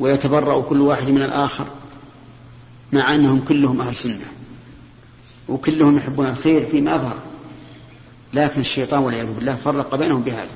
ويتبرأ 0.00 0.60
كل 0.60 0.80
واحد 0.80 1.10
من 1.10 1.22
الآخر 1.22 1.66
مع 2.92 3.14
أنهم 3.14 3.44
كلهم 3.44 3.80
أهل 3.80 3.96
سنة 3.96 4.24
وكلهم 5.48 5.96
يحبون 5.96 6.26
الخير 6.26 6.66
فيما 6.66 6.94
أظهر. 6.94 7.16
لكن 8.34 8.60
الشيطان 8.60 9.00
والعياذ 9.00 9.32
بالله 9.32 9.54
فرق 9.54 9.94
بينهم 9.94 10.22
بهذا. 10.22 10.50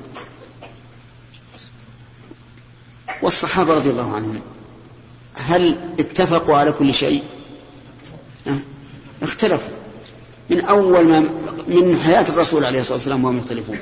والصحابة 3.21 3.75
رضي 3.75 3.89
الله 3.89 4.15
عنهم 4.15 4.41
هل 5.35 5.77
اتفقوا 5.99 6.57
على 6.57 6.71
كل 6.71 6.93
شيء؟ 6.93 7.23
اختلفوا. 9.21 9.73
من 10.49 10.61
أول 10.61 11.07
ما 11.07 11.19
من 11.67 11.99
حياة 12.03 12.29
الرسول 12.29 12.65
عليه 12.65 12.79
الصلاة 12.79 12.97
والسلام 12.97 13.25
وهم 13.25 13.37
يختلفون 13.37 13.79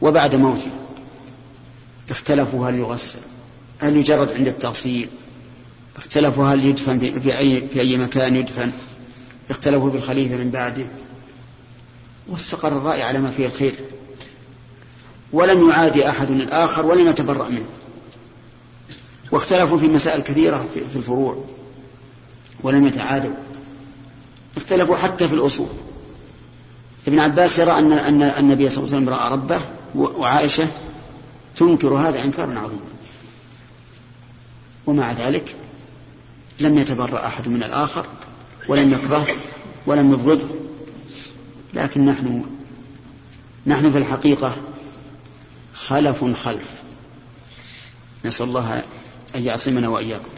وبعد 0.00 0.34
موته. 0.34 0.70
اختلفوا 2.10 2.68
هل 2.68 2.74
يغسل 2.74 3.18
هل 3.78 3.96
يجرد 3.96 4.32
عند 4.32 4.48
التغسيل؟ 4.48 5.08
اختلفوا 5.96 6.46
هل 6.46 6.64
يدفن 6.64 6.98
في 6.98 7.38
أي, 7.38 7.68
في 7.68 7.80
أي 7.80 7.96
مكان 7.96 8.36
يدفن؟ 8.36 8.72
اختلفوا 9.50 9.90
بالخليفة 9.90 10.36
من 10.36 10.50
بعده. 10.50 10.86
واستقر 12.28 12.68
الرأي 12.68 13.02
على 13.02 13.18
ما 13.18 13.30
فيه 13.30 13.46
الخير. 13.46 13.74
ولم 15.32 15.70
يعادي 15.70 16.08
أحد 16.08 16.30
الآخر 16.30 16.86
ولم 16.86 17.08
يتبرأ 17.08 17.48
منه. 17.48 17.66
واختلفوا 19.32 19.78
في 19.78 19.86
مسائل 19.86 20.22
كثيرة 20.22 20.66
في 20.74 20.96
الفروع. 20.96 21.44
ولم 22.62 22.86
يتعادوا. 22.86 23.34
اختلفوا 24.56 24.96
حتى 24.96 25.28
في 25.28 25.34
الأصول. 25.34 25.68
ابن 27.08 27.18
عباس 27.18 27.58
يرى 27.58 27.78
أن 27.78 27.92
أن 27.92 28.22
النبي 28.22 28.68
صلى 28.68 28.84
الله 28.84 28.96
عليه 28.96 29.06
وسلم 29.06 29.08
رأى 29.08 29.32
ربه 29.32 29.60
وعائشة 29.94 30.66
تنكر 31.56 31.94
هذا 31.94 32.24
إنكارا 32.24 32.58
عظيما. 32.58 32.97
ومع 34.88 35.12
ذلك 35.12 35.56
لم 36.60 36.78
يتبرأ 36.78 37.26
أحد 37.26 37.48
من 37.48 37.62
الآخر 37.62 38.06
ولم 38.68 38.92
يكره 38.92 39.26
ولم 39.86 40.12
يبغضه 40.12 40.48
لكن 41.74 42.06
نحن 42.06 42.44
نحن 43.66 43.90
في 43.90 43.98
الحقيقة 43.98 44.56
خلف 45.74 46.24
خلف. 46.24 46.82
نسأل 48.24 48.46
الله 48.46 48.82
أن 49.34 49.42
يعصمنا 49.42 49.88
وإياكم. 49.88 50.30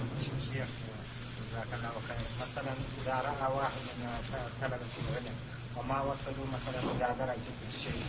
مثلا 2.40 2.72
اذا 3.02 3.14
راى 3.14 3.52
واحد 3.56 3.82
من 3.98 4.08
طلبه 4.60 4.76
العلم 5.10 5.34
وما 5.76 6.00
وصلوا 6.00 6.46
مثلا 6.54 6.80
إلى 6.96 7.14
درجه 7.18 7.74
الشيء 7.76 8.02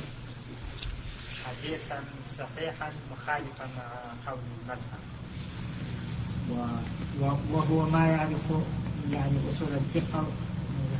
حديثا 1.45 2.03
صحيحا 2.37 2.91
مخالفا 3.11 3.67
مع 3.77 4.31
قول 4.31 4.39
المذهب. 4.61 5.00
وهو 7.51 7.89
ما 7.89 8.07
يعرف 8.07 8.45
يعني 9.11 9.37
أصول 9.51 9.67
الفقه 9.73 10.25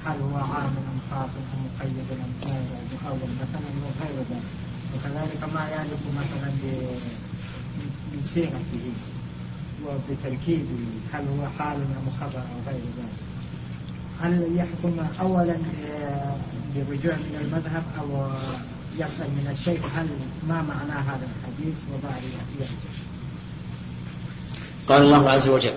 هل 0.06 0.18
هو 0.22 0.38
عام 0.38 0.74
ام 0.92 1.00
خاص 1.12 1.30
ام 1.30 1.66
مقيد 1.66 1.96
ام 2.12 2.66
أو 3.08 3.16
مثلا 3.16 3.70
وغير 3.84 4.18
ذلك. 4.30 4.52
وكذلك 4.96 5.54
ما 5.54 5.70
يعرف 5.70 6.02
مثلا 6.18 6.52
بصيغته 8.20 8.86
وبتركيبه 9.86 10.86
هل 11.14 11.26
هو 11.28 11.48
حال 11.60 11.78
ام 11.78 12.08
خبر 12.22 12.40
أو 12.40 12.72
غير 12.72 12.82
ذلك. 12.98 13.20
هل 14.22 14.56
يحكم 14.56 15.06
اولا 15.20 15.56
بالرجوع 16.76 17.14
من 17.14 17.36
المذهب 17.42 17.84
أو 18.00 18.28
يسال 18.98 19.28
من 19.28 19.48
الشيخ؟ 19.52 19.86
هل 19.98 20.08
ما 20.48 20.62
معنى 20.62 20.92
هذا 20.92 21.28
الحديث؟ 21.32 21.78
وبعد 21.94 22.22
يحدث 22.60 22.91
قال 24.88 25.02
الله 25.02 25.30
عز 25.30 25.50
وجل 25.50 25.74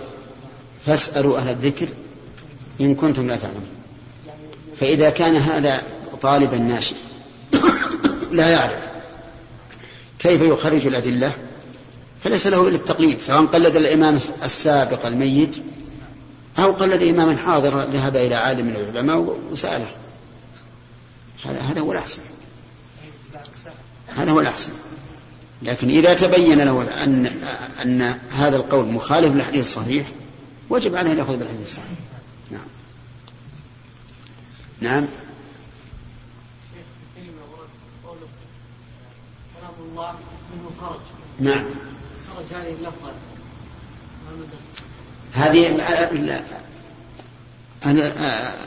فاسألوا 0.86 1.38
أهل 1.38 1.48
الذكر 1.48 1.88
إن 2.80 2.94
كنتم 2.94 3.28
لا 3.28 3.36
تعلمون. 3.36 3.66
فإذا 4.80 5.10
كان 5.10 5.36
هذا 5.36 5.82
طالبا 6.22 6.58
ناشئ 6.58 6.96
لا 8.32 8.48
يعرف 8.48 8.86
كيف 10.18 10.40
يخرج 10.40 10.86
الأدلة 10.86 11.32
فليس 12.20 12.46
له 12.46 12.68
إلا 12.68 12.76
التقليد 12.76 13.20
سواء 13.20 13.46
قلد 13.46 13.76
الإمام 13.76 14.18
السابق 14.42 15.06
الميت 15.06 15.56
أو 16.58 16.72
قلد 16.72 17.02
إماما 17.02 17.36
حاضر 17.36 17.82
ذهب 17.82 18.16
إلى 18.16 18.34
عالم 18.34 18.66
من 18.66 18.76
العلماء 18.76 19.38
وسأله. 19.52 19.86
هذا 21.44 21.60
هذا 21.60 21.80
هو 21.80 21.92
الأحسن. 21.92 22.22
هذا 24.16 24.30
هو 24.30 24.40
الأحسن. 24.40 24.72
لكن 25.62 25.88
إذا 25.88 26.14
تبين 26.14 26.60
له 26.60 27.04
أن 27.04 27.26
أن 27.82 28.02
هذا 28.30 28.56
القول 28.56 28.88
مخالف 28.88 29.34
للحديث 29.34 29.66
الصحيح 29.66 30.06
وجب 30.70 30.96
عليه 30.96 31.12
أن 31.12 31.18
يأخذ 31.18 31.36
بالحديث 31.36 31.62
الصحيح. 31.62 31.98
نعم. 32.50 32.66
نعم. 34.80 35.06
الله 39.94 40.14
منه 40.52 40.70
خرج 40.80 41.00
نعم. 41.40 41.64
خرج 42.28 42.60
هذه 42.60 42.74
اللفظة 42.74 43.12
هذه 45.34 45.82
أهل, 47.86 48.02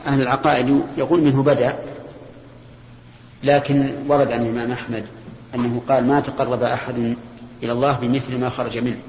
أهل 0.08 0.21
العقائد 0.21 0.84
يقول 0.97 1.21
منه 1.21 1.43
بدأ 1.43 1.80
لكن 3.43 3.95
ورد 4.08 4.32
عن 4.32 4.45
الإمام 4.45 4.71
أحمد 4.71 5.06
أنه 5.58 5.82
قال 5.88 6.08
ما 6.08 6.20
تقرب 6.20 6.63
أحد 6.63 7.15
إلى 7.63 7.72
الله 7.72 7.98
بمثل 7.98 8.38
ما 8.38 8.50
خرج 8.50 8.78
منه. 8.78 9.00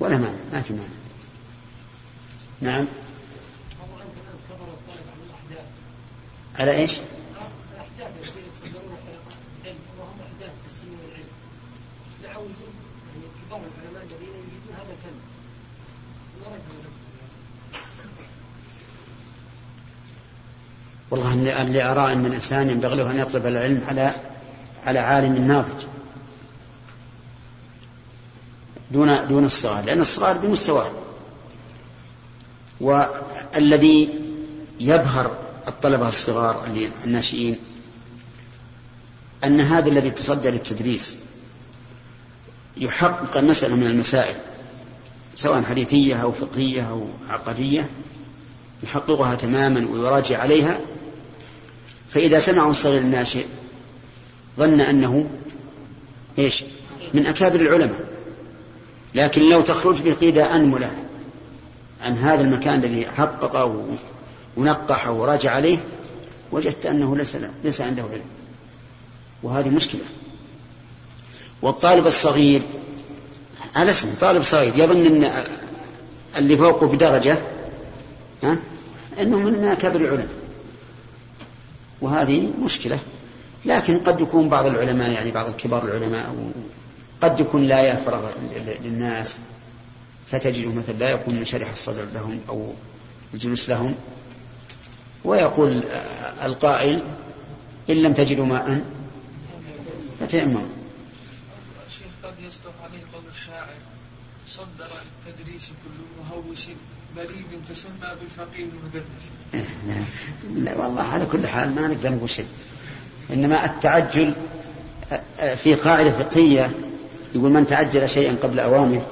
ولا 0.00 0.18
مانع 0.18 0.38
ما 0.52 0.62
في 0.62 0.72
مانع. 0.72 0.88
نعم. 2.60 2.86
على 6.58 6.70
إيش؟ 6.70 6.92
والله 21.10 21.62
اللي 21.62 21.82
أرى 21.82 22.12
أن 22.12 22.26
الإنسان 22.26 22.70
ينبغي 22.70 22.96
له 22.96 23.10
أن 23.10 23.18
يطلب 23.18 23.46
العلم 23.46 23.84
على 23.88 24.14
على 24.86 24.98
عالم 24.98 25.46
ناضج 25.46 25.84
دون 28.90 29.28
دون 29.28 29.44
الصغار 29.44 29.84
لأن 29.84 30.00
الصغار 30.00 30.38
بمستواه 30.38 30.90
والذي 32.80 34.08
يبهر 34.80 35.36
الطلبة 35.68 36.08
الصغار 36.08 36.66
الناشئين 37.04 37.58
أن 39.44 39.60
هذا 39.60 39.88
الذي 39.88 40.10
تصدى 40.10 40.50
للتدريس 40.50 41.16
يحقق 42.76 43.36
المسألة 43.36 43.76
من 43.76 43.86
المسائل 43.86 44.34
سواء 45.36 45.62
حديثية 45.62 46.14
أو 46.14 46.32
فقهية 46.32 46.90
أو 46.90 47.06
عقدية 47.30 47.90
يحققها 48.82 49.34
تماما 49.34 49.88
ويراجع 49.90 50.40
عليها. 50.40 50.80
فإذا 52.10 52.38
سمعه 52.38 52.70
الصغير 52.70 53.00
الناشئ 53.00 53.46
ظن 54.58 54.80
أنه 54.80 55.26
إيش؟ 56.38 56.64
من 57.14 57.26
أكابر 57.26 57.60
العلماء. 57.60 58.00
لكن 59.14 59.48
لو 59.50 59.60
تخرج 59.60 60.02
بقيدة 60.02 60.54
أنملة 60.54 60.90
عن 62.02 62.12
هذا 62.12 62.42
المكان 62.42 62.84
الذي 62.84 63.06
حقق 63.06 63.84
ونقح 64.56 65.08
وراجع 65.08 65.50
عليه 65.50 65.78
وجدت 66.52 66.86
أنه 66.86 67.16
ليس, 67.16 67.36
ليس 67.64 67.80
عنده 67.80 68.02
علم. 68.02 68.24
وهذه 69.42 69.68
مشكلة. 69.68 70.00
والطالب 71.62 72.06
الصغير 72.06 72.62
على 73.76 73.90
اسم 73.90 74.08
طالب 74.20 74.42
صغير 74.42 74.72
يظن 74.76 75.06
أن 75.06 75.44
اللي 76.38 76.56
فوقه 76.56 76.86
بدرجة 76.86 77.38
ها؟ 78.42 78.56
أنه 79.20 79.36
من 79.36 79.64
أكابر 79.64 80.00
العلماء. 80.00 80.28
وهذه 82.00 82.50
مشكلة. 82.62 82.98
لكن 83.64 83.98
قد 83.98 84.20
يكون 84.20 84.48
بعض 84.48 84.66
العلماء 84.66 85.10
يعني 85.10 85.30
بعض 85.30 85.48
الكبار 85.48 85.84
العلماء 85.84 86.52
قد 87.20 87.40
يكون 87.40 87.66
لا 87.66 87.80
يفرغ 87.80 88.30
للناس 88.84 89.38
فتجده 90.30 90.72
مثلا 90.72 90.94
لا 90.94 91.10
يكون 91.10 91.34
منشرح 91.34 91.70
الصدر 91.70 92.04
لهم 92.14 92.40
أو 92.48 92.72
الجلوس 93.34 93.68
لهم 93.68 93.94
ويقول 95.24 95.82
القائل 96.44 97.02
إن 97.90 97.96
لم 97.96 98.12
تجدوا 98.12 98.46
ماء 98.46 98.84
فتيمموا 100.20 100.66
الشيخ 101.88 102.06
قد 102.24 102.34
يصدق 102.48 102.74
عليه 102.82 103.02
قول 103.12 103.22
الشاعر 103.30 103.74
صدر 104.46 104.88
التدريس 105.26 105.66
كل 105.66 106.24
مهوس 106.24 106.68
بليد 107.16 107.60
تسمى 107.70 108.10
بالفقيه 108.20 108.64
المدرس. 108.64 109.24
لا 110.54 110.76
والله 110.78 111.02
على 111.02 111.26
كل 111.26 111.46
حال 111.46 111.74
ما 111.74 111.88
نقدر 111.88 112.10
نقول 112.10 112.30
شيء. 112.30 112.46
إنما 113.32 113.64
التعجل 113.64 114.34
في 115.56 115.74
قاعدة 115.74 116.10
فقهية 116.10 116.70
يقول 117.34 117.50
من 117.50 117.66
تعجل 117.66 118.08
شيئا 118.08 118.36
قبل 118.42 118.60
أوامه 118.60 119.02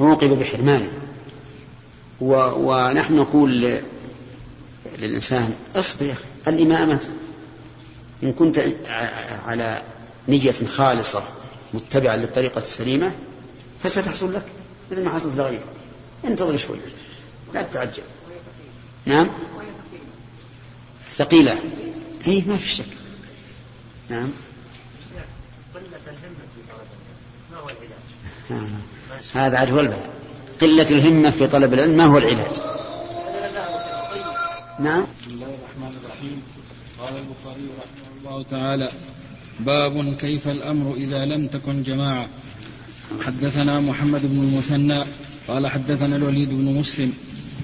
عوقب 0.00 0.28
بحرمانه. 0.28 0.92
و 2.20 2.34
ونحن 2.56 3.16
نقول 3.16 3.78
للإنسان 4.98 5.54
اصبر 5.76 6.14
الإمامة 6.48 6.98
إن 8.22 8.32
كنت 8.32 8.62
على 9.46 9.82
نية 10.28 10.52
خالصة 10.52 11.22
متبعة 11.74 12.16
للطريقة 12.16 12.58
السليمة 12.58 13.12
فستحصل 13.82 14.34
لك 14.34 14.42
مثل 14.90 15.04
ما 15.04 15.10
حصلت 15.10 15.36
لغيرك. 15.36 15.64
انتظر 16.24 16.56
شوي 16.56 16.78
لا 17.54 17.62
تتعجل. 17.62 18.02
نعم؟ 19.06 19.28
ثقيلة. 21.16 21.58
اي 22.26 22.44
ما 22.46 22.56
في 22.56 22.68
شك. 22.68 22.84
نعم. 24.08 24.30
قلة 25.74 25.84
الهمة 26.06 26.44
في 26.54 26.60
طلب 26.68 27.32
العلم 27.32 27.46
ما 27.52 27.58
هو 27.58 27.68
العلاج؟ 27.68 28.06
هذا 29.34 29.58
عاد 29.58 29.70
هو 29.72 29.80
البلاء. 29.80 30.10
قلة 30.60 30.90
الهمة 30.90 31.30
في 31.30 31.46
طلب 31.46 31.74
العلم 31.74 31.96
ما 31.96 32.04
هو 32.04 32.18
العلاج؟ 32.18 32.56
نعم. 34.80 35.02
بسم 35.02 35.34
الله 35.34 35.46
الرحمن 35.46 35.96
الرحيم. 36.04 36.42
قال 36.98 37.14
البخاري 37.16 37.68
رحمه 37.78 38.18
الله 38.18 38.42
تعالى 38.50 38.88
باب 39.60 40.14
كيف 40.14 40.48
الأمر 40.48 40.94
إذا 40.94 41.24
لم 41.24 41.46
تكن 41.46 41.82
جماعة. 41.82 42.28
حدثنا 43.26 43.80
محمد 43.80 44.20
بن 44.22 44.38
المثنى 44.38 45.04
قال 45.48 45.66
حدثنا 45.66 46.16
الوليد 46.16 46.48
بن 46.48 46.78
مسلم 46.78 47.12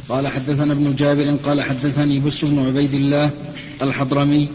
قال 0.09 0.29
حدثنا 0.29 0.73
ابن 0.73 0.95
جابر 0.95 1.37
قال 1.45 1.63
حدثني 1.63 2.21
بس 2.21 2.45
بن 2.45 2.67
عبيد 2.67 2.95
الله 2.95 3.31
الحضرمي 3.83 4.49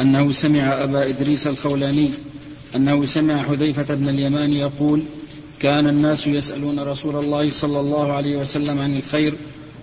أنه 0.00 0.32
سمع 0.32 0.82
أبا 0.82 1.08
إدريس 1.08 1.46
الخولاني 1.46 2.10
أنه 2.76 3.04
سمع 3.04 3.42
حذيفة 3.42 3.94
بن 3.94 4.08
اليمان 4.08 4.52
يقول 4.52 5.02
كان 5.60 5.88
الناس 5.88 6.26
يسألون 6.26 6.80
رسول 6.80 7.16
الله 7.16 7.50
صلى 7.50 7.80
الله 7.80 8.12
عليه 8.12 8.36
وسلم 8.36 8.78
عن 8.78 8.96
الخير 8.96 9.34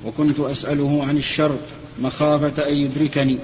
وكنت 0.06 0.40
أسأله 0.40 1.06
عن 1.08 1.18
الشر 1.18 1.56
مخافة 2.02 2.70
أن 2.70 2.74
يدركني 2.74 3.38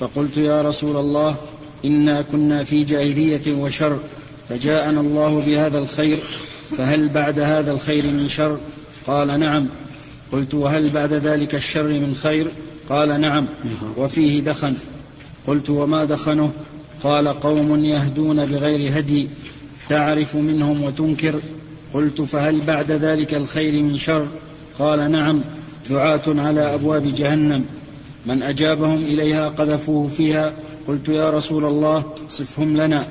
فقلت 0.00 0.36
يا 0.36 0.62
رسول 0.62 0.96
الله 0.96 1.36
إنا 1.84 2.22
كنا 2.22 2.64
في 2.64 2.84
جاهلية 2.84 3.54
وشر 3.54 3.98
فجاءنا 4.48 5.00
الله 5.00 5.42
بهذا 5.46 5.78
الخير 5.78 6.18
فهل 6.78 7.08
بعد 7.08 7.38
هذا 7.38 7.72
الخير 7.72 8.06
من 8.06 8.28
شر؟ 8.28 8.58
قال 9.06 9.40
نعم 9.40 9.68
قلت 10.34 10.54
وهل 10.54 10.88
بعد 10.88 11.12
ذلك 11.12 11.54
الشر 11.54 11.88
من 11.88 12.14
خير؟ 12.22 12.46
قال 12.88 13.20
نعم 13.20 13.46
وفيه 13.96 14.40
دخن. 14.40 14.74
قلت 15.46 15.70
وما 15.70 16.04
دخنه؟ 16.04 16.52
قال 17.02 17.28
قوم 17.28 17.84
يهدون 17.84 18.46
بغير 18.46 18.98
هدي 18.98 19.28
تعرف 19.88 20.36
منهم 20.36 20.82
وتنكر. 20.82 21.40
قلت 21.94 22.22
فهل 22.22 22.60
بعد 22.60 22.90
ذلك 22.90 23.34
الخير 23.34 23.82
من 23.82 23.98
شر؟ 23.98 24.26
قال 24.78 25.10
نعم 25.10 25.40
دعاة 25.90 26.22
على 26.26 26.74
أبواب 26.74 27.14
جهنم. 27.14 27.64
من 28.26 28.42
أجابهم 28.42 28.96
إليها 28.96 29.48
قذفوه 29.48 30.08
فيها. 30.08 30.52
قلت 30.88 31.08
يا 31.08 31.30
رسول 31.30 31.64
الله 31.64 32.04
صفهم 32.28 32.76
لنا. 32.76 33.06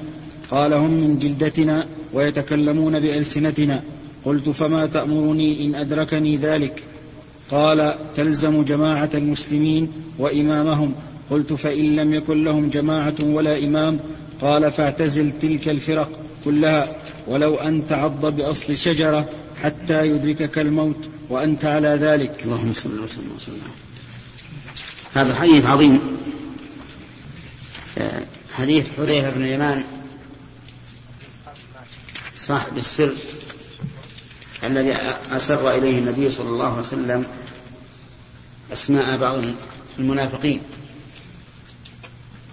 قال 0.51 0.73
هم 0.73 0.91
من 0.91 1.19
جلدتنا 1.19 1.88
ويتكلمون 2.13 2.99
بألسنتنا. 2.99 3.83
قلت 4.25 4.49
فما 4.49 4.86
تأمرني 4.86 5.65
إن 5.65 5.75
أدركني 5.75 6.36
ذلك؟ 6.36 6.83
قال 7.51 7.95
تلزم 8.15 8.63
جماعة 8.63 9.10
المسلمين 9.13 9.91
وإمامهم. 10.17 10.93
قلت 11.29 11.53
فإن 11.53 11.95
لم 11.95 12.13
يكن 12.13 12.43
لهم 12.43 12.69
جماعة 12.69 13.15
ولا 13.21 13.58
إمام 13.58 13.99
قال 14.41 14.71
فاعتزل 14.71 15.32
تلك 15.41 15.69
الفرق 15.69 16.19
كلها 16.45 16.95
ولو 17.27 17.56
أن 17.56 17.88
تعض 17.88 18.25
بأصل 18.25 18.77
شجرة 18.77 19.29
حتى 19.62 20.08
يدركك 20.08 20.60
الموت 20.60 21.10
وأنت 21.29 21.65
على 21.65 21.88
ذلك. 21.88 22.43
اللهم 22.45 22.73
صل 22.73 22.99
وسلم 22.99 23.32
وسلم. 23.36 23.71
هذا 25.13 25.36
حديث 25.36 25.65
عظيم. 25.65 25.99
حديث 28.53 28.93
حذيفة 28.97 29.29
بن 29.29 29.43
اليمان 29.43 29.84
صاحب 32.38 32.77
السر. 32.77 33.13
الذي 34.63 34.93
أسر 35.32 35.71
إليه 35.71 35.99
النبي 35.99 36.30
صلى 36.30 36.49
الله 36.49 36.67
عليه 36.67 36.80
وسلم 36.80 37.26
أسماء 38.73 39.17
بعض 39.17 39.43
المنافقين. 39.99 40.62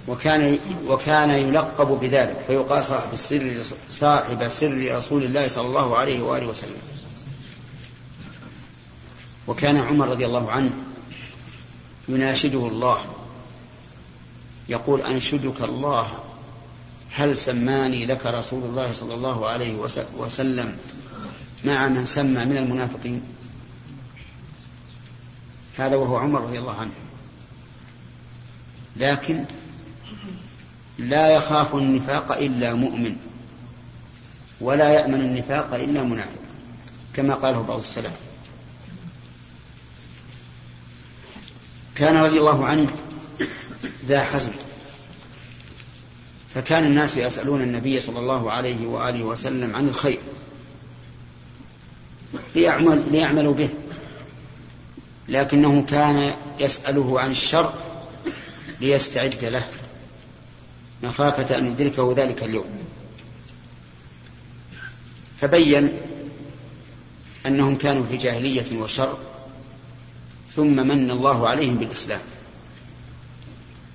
وكان 0.09 0.59
وكان 0.87 1.31
يلقب 1.31 1.87
بذلك 1.87 2.37
فيقال 2.47 2.85
صاحب 2.85 3.13
السر 3.13 3.63
صاحب 3.91 4.49
سر 4.49 4.97
رسول 4.97 5.25
الله 5.25 5.49
صلى 5.49 5.67
الله 5.67 5.97
عليه 5.97 6.23
وآله 6.23 6.47
وسلم. 6.47 6.83
وكان 9.47 9.77
عمر 9.77 10.09
رضي 10.09 10.27
الله 10.27 10.51
عنه 10.51 10.71
يناشده 12.09 12.67
الله 12.67 12.99
يقول 14.69 15.03
أنشدك 15.03 15.61
الله 15.63 16.09
هل 17.13 17.39
سماني 17.39 18.07
لك 18.07 18.27
رسول 18.27 18.63
الله 18.63 18.93
صلى 18.93 19.15
الله 19.15 19.49
عليه 19.49 19.77
وسلم؟ 20.17 20.77
مع 21.65 21.89
من 21.89 22.07
سمى 22.07 22.45
من 22.45 22.57
المنافقين. 22.57 23.23
هذا 25.79 25.97
وهو 25.97 26.17
عمر 26.17 26.41
رضي 26.41 26.59
الله 26.59 26.75
عنه. 26.75 26.91
لكن 28.97 29.45
لا 30.99 31.29
يخاف 31.29 31.75
النفاق 31.75 32.33
إلا 32.33 32.75
مؤمن 32.75 33.17
ولا 34.61 34.91
يأمن 34.91 35.21
النفاق 35.21 35.75
إلا 35.75 36.03
منافق 36.03 36.41
كما 37.15 37.35
قاله 37.35 37.63
بعض 37.63 37.79
السلف. 37.79 38.13
كان 41.95 42.17
رضي 42.17 42.39
الله 42.39 42.67
عنه 42.67 42.91
ذا 44.07 44.25
حزم 44.25 44.53
فكان 46.55 46.85
الناس 46.85 47.17
يسألون 47.17 47.63
النبي 47.63 48.01
صلى 48.01 48.19
الله 48.19 48.51
عليه 48.53 48.87
وآله 48.87 49.23
وسلم 49.23 49.77
عن 49.77 49.89
الخير. 49.89 50.21
ليعمل 52.55 53.13
ليعملوا 53.13 53.55
به. 53.55 53.69
لكنه 55.29 55.83
كان 55.83 56.33
يسأله 56.61 57.21
عن 57.21 57.31
الشر 57.31 57.73
ليستعد 58.81 59.45
له. 59.45 59.65
مخافة 61.03 61.59
أن 61.59 61.67
يدركه 61.67 62.15
ذلك 62.17 62.43
اليوم. 62.43 62.71
فبين 65.39 65.93
أنهم 67.47 67.77
كانوا 67.77 68.07
في 68.11 68.17
جاهلية 68.17 68.81
وشر 68.81 69.19
ثم 70.57 70.87
من 70.87 71.11
الله 71.11 71.49
عليهم 71.49 71.77
بالإسلام. 71.77 72.21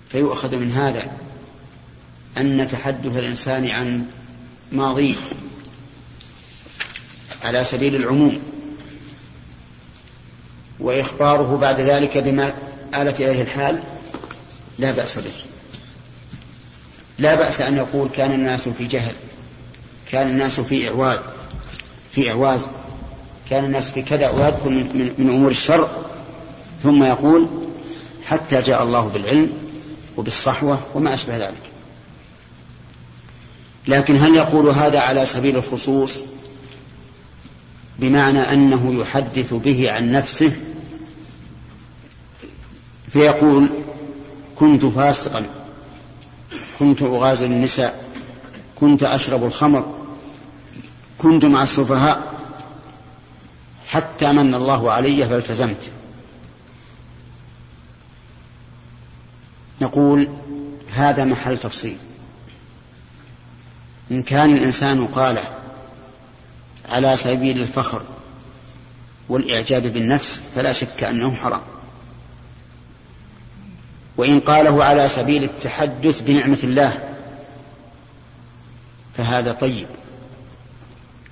فيؤخذ 0.10 0.56
من 0.56 0.72
هذا 0.72 1.18
أن 2.38 2.68
تحدث 2.68 3.18
الإنسان 3.18 3.68
عن 3.68 4.06
ماضيه. 4.72 5.16
على 7.46 7.64
سبيل 7.64 7.96
العموم. 7.96 8.40
وإخباره 10.80 11.58
بعد 11.58 11.80
ذلك 11.80 12.18
بما 12.18 12.54
آلت 12.96 13.22
إليه 13.22 13.42
الحال 13.42 13.80
لا 14.80 14.92
بأس 14.92 15.20
به. 15.20 15.34
لا 17.20 17.36
بأس 17.36 17.62
أن 17.62 17.78
يقول 17.78 18.10
كان 18.10 18.32
الناس 18.32 18.70
في 18.70 18.86
جهل 18.86 19.14
كان 20.12 20.28
الناس 20.28 20.60
في 20.60 20.88
إعواز 20.88 21.20
في 22.12 22.30
إعواز 22.30 22.68
كان 23.50 23.66
الناس 23.66 23.90
في 23.90 24.02
كذا 24.02 24.32
من, 24.66 24.74
من, 24.76 25.14
من 25.18 25.30
أمور 25.30 25.52
الشر. 25.52 25.90
ثم 26.84 27.04
يقول 27.04 27.48
حتى 28.26 28.62
جاء 28.62 28.84
الله 28.84 29.08
بالعلم 29.08 29.52
وبالصحوة 30.18 30.80
وما 30.94 31.14
أشبه 31.14 31.38
ذلك. 31.38 31.62
لكن 33.88 34.18
هل 34.18 34.36
يقول 34.36 34.70
هذا 34.70 35.00
على 35.00 35.26
سبيل 35.26 35.56
الخصوص؟ 35.56 36.22
بمعنى 38.00 38.40
أنه 38.40 39.02
يحدث 39.02 39.54
به 39.54 39.92
عن 39.92 40.12
نفسه 40.12 40.56
فيقول 43.10 43.70
كنت 44.56 44.86
فاسقا 44.86 45.46
كنت 46.80 47.02
أغازل 47.02 47.52
النساء 47.52 48.06
كنت 48.76 49.04
أشرب 49.04 49.44
الخمر 49.44 49.94
كنت 51.18 51.46
مع 51.46 51.64
السفهاء 51.64 52.36
حتى 53.88 54.32
من 54.32 54.56
الله 54.56 54.92
علي 54.92 55.30
فالتزمت. 55.30 55.92
نقول 59.82 60.30
هذا 60.94 61.26
محل 61.26 61.58
تفصيل. 61.58 61.98
إن 64.12 64.24
كان 64.24 64.54
الإنسان 64.54 65.08
قاله 65.08 65.44
على 66.90 67.18
سبيل 67.18 67.62
الفخر 67.62 68.02
والإعجاب 69.30 69.84
بالنفس 69.84 70.44
فلا 70.56 70.74
شك 70.74 71.04
أنه 71.04 71.36
حرام. 71.36 71.62
وإن 74.18 74.40
قاله 74.40 74.84
على 74.84 75.08
سبيل 75.08 75.44
التحدث 75.44 76.22
بنعمة 76.22 76.60
الله 76.64 77.00
فهذا 79.14 79.52
طيب. 79.52 79.88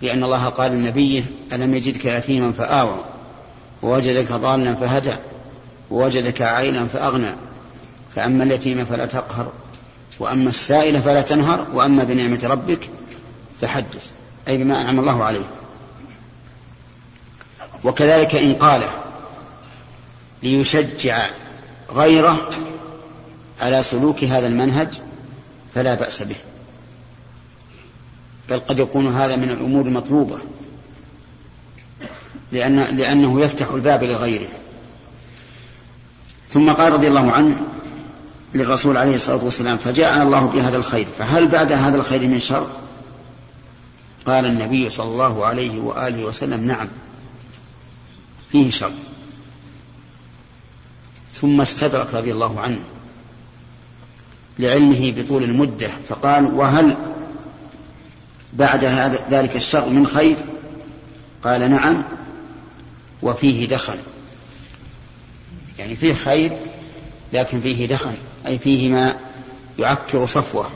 لأن 0.02 0.24
الله 0.24 0.46
قال 0.46 0.72
لنبيه 0.72 1.24
ألم 1.54 1.76
يجدك 1.76 2.06
يتيما 2.06 2.52
فآوى 2.52 3.06
ووجدك 3.82 4.32
ضالا 4.32 4.76
فهدى 4.76 5.16
ووجدك 5.92 6.42
عائلا 6.42 6.88
فأغنى. 6.88 7.32
فأما 8.16 8.44
اليتيم 8.44 8.86
فلا 8.86 9.06
تقهر 9.06 9.52
وأما 10.20 10.50
السائل 10.50 11.02
فلا 11.02 11.22
تنهر 11.22 11.68
وأما 11.74 12.04
بنعمة 12.04 12.40
ربك 12.44 12.90
فحدث. 13.62 14.12
أي 14.48 14.58
بما 14.58 14.82
أنعم 14.82 15.00
الله 15.00 15.24
عليه. 15.24 15.46
وكذلك 17.84 18.36
إن 18.36 18.54
قال 18.54 18.84
ليشجع 20.44 21.26
غيره 21.92 22.50
على 23.62 23.84
سلوك 23.84 24.24
هذا 24.24 24.48
المنهج 24.48 24.88
فلا 25.76 25.96
بأس 25.96 26.22
به. 26.24 26.36
بل 28.50 28.60
قد 28.60 28.80
يكون 28.80 29.08
هذا 29.08 29.36
من 29.36 29.50
الأمور 29.50 29.86
المطلوبة. 29.86 30.38
لأن 32.52 32.80
لأنه 32.80 33.42
يفتح 33.42 33.70
الباب 33.70 34.04
لغيره. 34.04 34.48
ثم 36.50 36.72
قال 36.72 36.94
رضي 36.94 37.08
الله 37.08 37.32
عنه 37.32 37.58
للرسول 38.54 38.98
عليه 38.98 39.16
الصلاة 39.16 39.44
والسلام 39.44 39.78
فجاءنا 39.78 40.24
الله 40.24 40.48
بهذا 40.48 40.78
الخير 40.78 41.08
فهل 41.20 41.48
بعد 41.48 41.72
هذا 41.72 41.96
الخير 41.96 42.28
من 42.28 42.40
شر؟ 42.40 42.68
قال 44.26 44.46
النبي 44.46 44.90
صلى 44.90 45.08
الله 45.08 45.46
عليه 45.46 45.80
وآله 45.80 46.24
وسلم 46.24 46.64
نعم 46.64 46.88
فيه 48.52 48.72
شر. 48.72 48.92
ثم 51.34 51.62
استدرك 51.62 52.14
رضي 52.14 52.32
الله 52.32 52.60
عنه 52.60 52.80
لعلمه 54.60 55.14
بطول 55.18 55.44
المدة 55.44 55.90
فقال 56.08 56.46
وهل 56.46 56.98
بعد 58.54 58.86
هذا 58.86 59.20
ذلك 59.30 59.56
الشر 59.56 59.90
من 59.90 60.08
خير؟ 60.08 60.38
قال 61.44 61.72
نعم 61.72 62.04
وفيه 63.22 63.68
دخل. 63.68 63.98
يعني 65.80 65.96
فيه 65.96 66.14
خير 66.14 66.52
لكن 67.34 67.62
فيه 67.62 67.88
دخل 67.88 68.14
أي 68.46 68.60
فيه 68.60 68.90
ما 68.90 69.16
يعكر 69.80 70.26
صفوة 70.26 70.70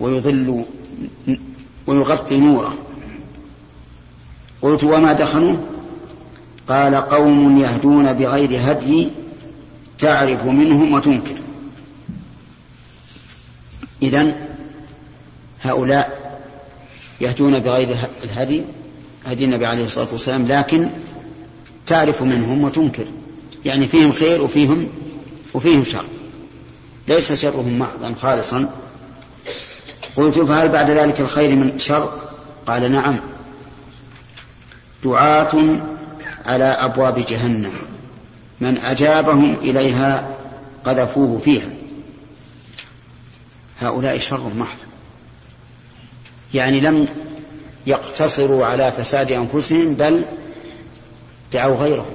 ويظل 0.00 0.64
ويغطي 1.86 2.38
نوره. 2.38 2.74
قلت 4.62 4.84
وما 4.84 5.12
دخنوا 5.12 5.56
قال 6.68 6.94
قوم 6.94 7.58
يهدون 7.58 8.12
بغير 8.12 8.70
هدي 8.70 9.08
تعرف 9.98 10.44
منهم 10.44 10.92
وتنكر. 10.92 11.34
إذن 14.02 14.34
هؤلاء 15.62 16.40
يهدون 17.20 17.58
بغير 17.58 17.96
الهدي 18.24 18.62
هدي 19.26 19.44
النبي 19.44 19.66
عليه 19.66 19.84
الصلاة 19.84 20.08
والسلام 20.12 20.46
لكن 20.46 20.90
تعرف 21.86 22.22
منهم 22.22 22.64
وتنكر. 22.64 23.04
يعني 23.64 23.86
فيهم 23.86 24.12
خير 24.12 24.42
وفيهم 24.42 24.88
وفيهم 25.54 25.84
شر. 25.84 26.04
ليس 27.08 27.32
شرهم 27.32 27.78
محضا 27.78 28.14
خالصا. 28.20 28.70
قلت 30.16 30.38
فهل 30.38 30.68
بعد 30.68 30.90
ذلك 30.90 31.20
الخير 31.20 31.56
من 31.56 31.78
شر؟ 31.78 32.18
قال 32.66 32.92
نعم. 32.92 33.20
دعاة 35.04 35.80
على 36.46 36.64
أبواب 36.64 37.18
جهنم. 37.18 37.72
من 38.60 38.78
أجابهم 38.78 39.54
إليها 39.54 40.36
قذفوه 40.84 41.38
فيها. 41.38 41.68
هؤلاء 43.80 44.18
شر 44.18 44.50
محض. 44.56 44.78
يعني 46.54 46.80
لم 46.80 47.08
يقتصروا 47.86 48.66
على 48.66 48.92
فساد 48.92 49.32
أنفسهم 49.32 49.94
بل 49.94 50.24
دعوا 51.52 51.76
غيرهم. 51.76 52.14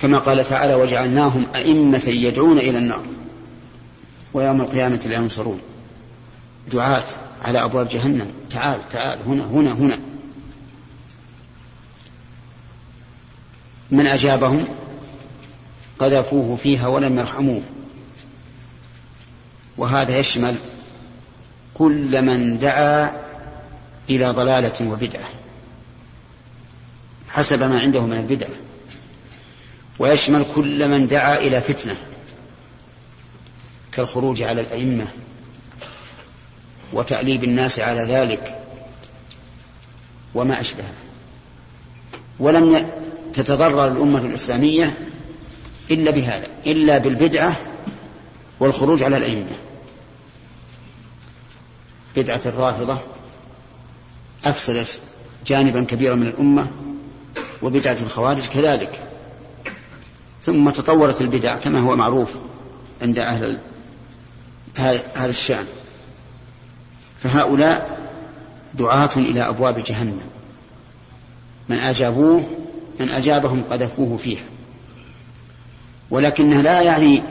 كما 0.00 0.18
قال 0.18 0.44
تعالى 0.44 0.74
وجعلناهم 0.74 1.46
أئمة 1.54 2.02
يدعون 2.06 2.58
إلى 2.58 2.78
النار. 2.78 3.15
ويوم 4.36 4.60
القيامة 4.60 4.96
لا 5.06 5.14
ينصرون. 5.14 5.60
دعاة 6.72 7.04
على 7.44 7.64
أبواب 7.64 7.88
جهنم. 7.88 8.30
تعال 8.50 8.88
تعال 8.88 9.18
هنا 9.26 9.44
هنا 9.44 9.72
هنا. 9.72 9.98
من 13.90 14.06
أجابهم؟ 14.06 14.64
قذفوه 15.98 16.56
فيها 16.56 16.86
ولم 16.86 17.18
يرحموه. 17.18 17.62
وهذا 19.76 20.18
يشمل 20.18 20.56
كل 21.74 22.22
من 22.22 22.58
دعا 22.58 23.12
إلى 24.10 24.30
ضلالة 24.30 24.90
وبدعة 24.90 25.28
حسب 27.28 27.62
ما 27.62 27.80
عنده 27.80 28.06
من 28.06 28.16
البدعة. 28.16 28.56
ويشمل 29.98 30.44
كل 30.54 30.88
من 30.88 31.06
دعا 31.06 31.38
إلى 31.38 31.60
فتنة. 31.60 31.96
كالخروج 33.96 34.42
على 34.42 34.60
الأئمة 34.60 35.06
وتأليب 36.92 37.44
الناس 37.44 37.80
على 37.80 38.00
ذلك 38.00 38.62
وما 40.34 40.60
أشبهه. 40.60 40.92
ولم 42.38 42.88
تتضرر 43.34 43.88
الأمة 43.88 44.18
الإسلامية 44.18 44.94
إلا 45.90 46.10
بهذا 46.10 46.46
إلا 46.66 46.98
بالبدعة 46.98 47.56
والخروج 48.60 49.02
على 49.02 49.16
الأئمة. 49.16 49.56
بدعة 52.16 52.40
الرافضة 52.46 52.98
أفسدت 54.44 55.00
جانبا 55.46 55.84
كبيرا 55.84 56.14
من 56.14 56.26
الأمة 56.26 56.66
وبدعة 57.62 57.98
الخوارج 58.02 58.46
كذلك. 58.46 59.00
ثم 60.42 60.70
تطورت 60.70 61.20
البدع 61.20 61.56
كما 61.56 61.80
هو 61.80 61.96
معروف 61.96 62.34
عند 63.02 63.18
أهل 63.18 63.60
هذا 64.76 65.28
الشأن. 65.28 65.66
فهؤلاء 67.22 67.98
دعاة 68.74 69.10
إلى 69.16 69.48
أبواب 69.48 69.84
جهنم. 69.84 70.20
من 71.68 71.78
أجابوه 71.78 72.44
من 73.00 73.08
أجابهم 73.08 73.62
قذفوه 73.70 74.16
فيها. 74.16 74.44
ولكنه 76.10 76.60
لا 76.60 76.82
يعني 76.82 77.22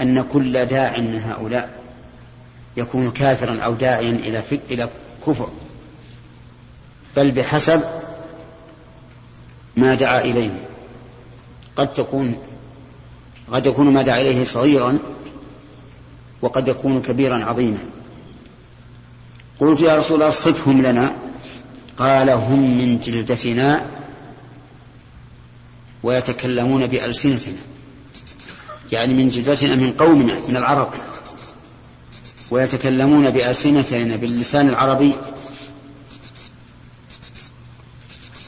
أن 0.00 0.22
كل 0.22 0.66
داع 0.66 0.98
من 0.98 1.20
هؤلاء 1.20 1.78
يكون 2.76 3.10
كافرا 3.10 3.60
أو 3.60 3.74
داعيا 3.74 4.10
إلى 4.10 4.42
إلى 4.70 4.88
كفر. 5.26 5.48
بل 7.16 7.30
بحسب 7.30 7.82
ما 9.76 9.94
دعا 9.94 10.20
إليه. 10.20 10.64
قد 11.76 11.94
تكون 11.94 12.36
قد 13.52 13.66
يكون 13.66 13.92
ما 13.92 14.02
دعا 14.02 14.20
إليه 14.20 14.44
صغيرا 14.44 14.98
وقد 16.42 16.68
يكون 16.68 17.02
كبيرا 17.02 17.44
عظيما. 17.44 17.84
قلت 19.60 19.80
يا 19.80 19.96
رسول 19.96 20.14
الله 20.22 20.30
صفهم 20.30 20.82
لنا. 20.82 21.16
قال 21.96 22.30
هم 22.30 22.78
من 22.78 23.00
جلدتنا 23.00 23.86
ويتكلمون 26.02 26.86
بألسنتنا. 26.86 27.58
يعني 28.92 29.14
من 29.14 29.30
جلدتنا 29.30 29.74
من 29.74 29.92
قومنا 29.92 30.38
من 30.48 30.56
العرب. 30.56 30.90
ويتكلمون 32.50 33.30
بألسنتنا 33.30 34.16
باللسان 34.16 34.68
العربي. 34.68 35.12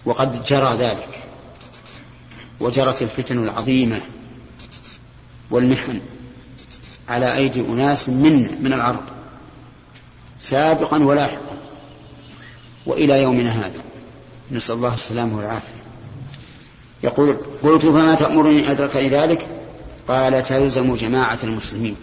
وقد 0.05 0.45
جرى 0.45 0.77
ذلك. 0.79 1.09
وجرت 2.61 3.03
الفتن 3.03 3.45
العظيمة 3.45 4.01
والمحن. 5.51 6.01
على 7.11 7.37
أيدي 7.37 7.61
أناس 7.61 8.09
منا 8.09 8.51
من 8.61 8.73
العرب 8.73 9.05
سابقا 10.39 11.05
ولاحقا. 11.05 11.57
وإلى 12.87 13.23
يومنا 13.23 13.51
هذا. 13.51 13.83
نسأل 14.51 14.75
الله 14.75 14.95
السلامة 14.95 15.37
والعافية. 15.37 15.81
يقول 17.03 17.37
قلت 17.63 17.83
فما 17.83 18.15
تأمرني 18.15 18.71
أدركني 18.71 19.09
ذلك؟ 19.09 19.49
قال 20.09 20.43
تلزم 20.43 20.95
جماعة 20.95 21.39
المسلمين. 21.45 21.97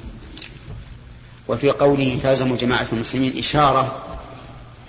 وفي 1.48 1.70
قوله 1.70 2.20
تلزم 2.24 2.56
جماعة 2.56 2.88
المسلمين 2.94 3.38
إشارة 3.38 3.96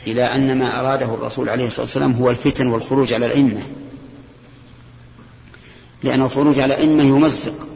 إلى 0.07 0.35
أن 0.35 0.59
ما 0.59 0.81
أراده 0.81 1.15
الرسول 1.15 1.49
عليه 1.49 1.67
الصلاة 1.67 1.85
والسلام 1.85 2.13
هو 2.13 2.31
الفتن 2.31 2.67
والخروج 2.67 3.13
على 3.13 3.27
الأئمة. 3.27 3.63
لأن 6.03 6.23
الخروج 6.23 6.59
على 6.59 6.75
الأئمة 6.75 7.03
يمزق 7.03 7.69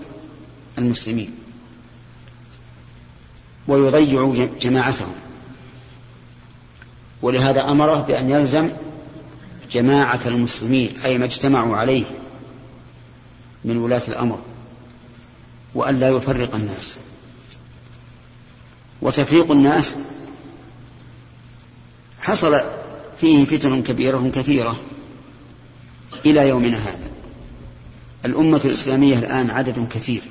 المسلمين. 0.78 1.41
ويضيع 3.68 4.48
جماعتهم. 4.60 5.14
ولهذا 7.22 7.70
أمره 7.70 8.00
بأن 8.00 8.30
يلزم 8.30 8.70
جماعة 9.72 10.20
المسلمين 10.26 10.94
أي 11.04 11.18
ما 11.18 11.24
اجتمعوا 11.24 11.76
عليه 11.76 12.04
من 13.64 13.76
ولاة 13.76 14.02
الأمر 14.08 14.38
وأن 15.74 15.98
لا 15.98 16.08
يفرق 16.08 16.54
الناس. 16.54 16.96
وتفريق 19.02 19.50
الناس 19.50 19.96
حصل 22.20 22.60
فيه 23.20 23.44
فتن 23.44 23.82
كبيرة 23.82 24.30
كثيرة 24.34 24.80
إلى 26.26 26.48
يومنا 26.48 26.76
هذا. 26.76 27.10
الأمة 28.24 28.60
الإسلامية 28.64 29.18
الآن 29.18 29.50
عدد 29.50 29.88
كثير 29.88 30.22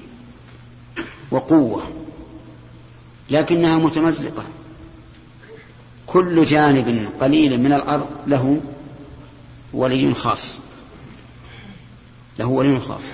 وقوة 1.31 2.00
لكنها 3.31 3.77
متمزقة. 3.77 4.43
كل 6.07 6.43
جانب 6.43 7.09
قليل 7.21 7.61
من 7.61 7.73
الأرض 7.73 8.09
له 8.27 8.61
ولي 9.73 10.13
خاص. 10.13 10.59
له 12.39 12.45
ولي 12.45 12.79
خاص. 12.79 13.05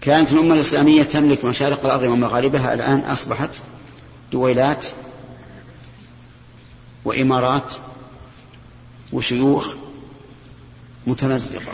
كانت 0.00 0.32
الأمة 0.32 0.54
الإسلامية 0.54 1.02
تملك 1.02 1.44
مشارق 1.44 1.84
الأرض 1.84 2.02
ومغاربها 2.02 2.74
الآن 2.74 2.98
أصبحت 3.00 3.50
دويلات 4.32 4.86
وإمارات 7.04 7.72
وشيوخ 9.12 9.74
متمزقة. 11.06 11.72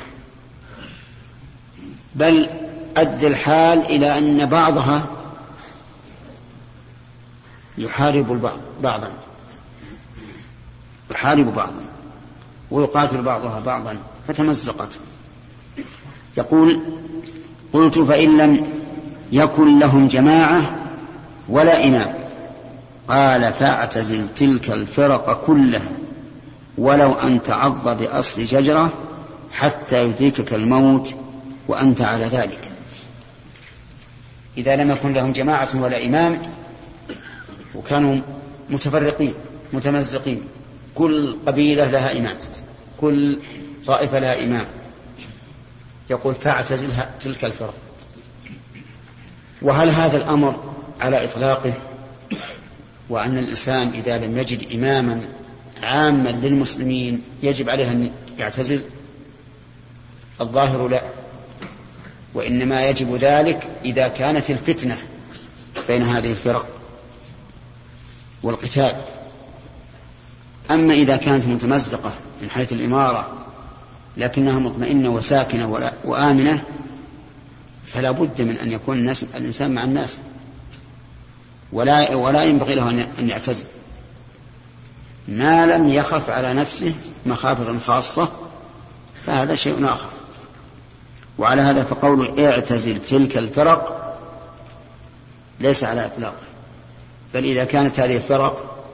بل 2.15 2.51
أدى 2.97 3.27
الحال 3.27 3.79
إلى 3.79 4.19
أن 4.19 4.47
بعضها 4.47 5.07
يحارب 7.79 8.57
بعضا. 8.83 9.11
يحارب 11.11 11.55
بعضا. 11.55 11.85
ويقاتل 12.71 13.23
بعضها 13.23 13.61
بعضا. 13.61 13.97
فتمزقت. 14.29 14.99
يقول 16.37 16.83
قلت 17.73 17.99
فإن 17.99 18.39
لم 18.39 18.67
يكن 19.33 19.79
لهم 19.79 20.09
جماعة 20.09 20.77
ولا 21.49 21.87
إمام. 21.87 22.15
قال 23.09 23.53
فاعتزل 23.53 24.27
تلك 24.37 24.71
الفرق 24.71 25.45
كلها. 25.47 25.93
ولو 26.79 27.13
أن 27.13 27.43
تعض 27.43 27.99
بأصل 27.99 28.47
شجرة 28.47 28.93
حتى 29.53 30.05
يدركك 30.05 30.55
الموت 30.55 31.15
وأنت 31.69 32.01
على 32.01 32.25
ذلك. 32.25 32.71
إذا 34.57 34.77
لم 34.77 34.91
يكن 34.91 35.13
لهم 35.13 35.33
جماعة 35.33 35.69
ولا 35.75 36.07
إمام 36.07 36.39
وكانوا 37.75 38.23
متفرقين 38.71 39.35
متمزقين. 39.73 40.43
كل 40.95 41.37
قبيلة 41.47 41.87
لها 41.87 42.19
إمام 42.19 42.37
كل 43.01 43.39
طائفة 43.87 44.19
لها 44.19 44.45
إمام. 44.45 44.67
يقول 46.11 46.35
فاعتزلها 46.35 47.11
تلك 47.21 47.45
الفرق. 47.45 47.75
وهل 49.63 49.91
هذا 49.91 50.17
الأمر 50.17 50.75
على 51.01 51.25
إطلاقه؟ 51.25 51.73
وأن 53.09 53.39
الإنسان 53.39 53.89
إذا 53.89 54.19
لم 54.19 54.39
يجد 54.39 54.73
إماما 54.73 55.29
عاما 55.83 56.29
للمسلمين 56.29 57.23
يجب 57.43 57.71
عليه 57.71 57.91
أن 57.91 58.11
يعتزل؟ 58.39 58.81
الظاهر 60.41 60.89
لا. 60.89 61.03
وإنما 62.35 62.89
يجب 62.89 63.15
ذلك 63.15 63.71
إذا 63.85 64.09
كانت 64.09 64.51
الفتنة 64.51 64.99
بين 65.89 66.03
هذه 66.03 66.31
الفرق. 66.31 66.82
والقتال. 68.43 68.97
أما 70.71 70.95
إذا 70.95 71.17
كانت 71.17 71.47
متمزقة 71.47 72.13
من 72.43 72.51
حيث 72.51 72.73
الإمارة 72.73 73.33
لكنها 74.17 74.59
مطمئنة 74.59 75.11
وساكنة 75.11 75.93
وآمنة 76.05 76.63
فلا 77.87 78.11
بد 78.11 78.43
من 78.43 78.57
أن 78.57 78.73
يكون 78.73 78.99
الناس 78.99 79.23
الإنسان 79.23 79.75
مع 79.75 79.85
الناس. 79.85 80.19
ولا 81.73 82.15
ولا 82.15 82.45
ينبغي 82.45 82.75
له 82.75 82.91
أن 83.19 83.29
يعتزل. 83.29 83.65
ما 85.29 85.67
لم 85.67 85.89
يخف 85.89 86.31
على 86.31 86.55
نفسه 86.55 86.95
مخافة 87.27 87.79
خاصة 87.79 88.29
فهذا 89.27 89.55
شيء 89.55 89.87
آخر. 89.89 90.09
وعلى 91.39 91.63
هذا 91.63 91.85
فقول 91.85 92.41
اعتزل 92.41 93.01
تلك 93.01 93.37
الفرق 93.39 94.03
ليس 95.61 95.85
على 95.85 96.07
إطلاقه 96.07 96.52
بل 97.35 97.45
إذا 97.45 97.65
كانت 97.65 98.01
هذه 98.01 98.17
الفرق 98.17 98.85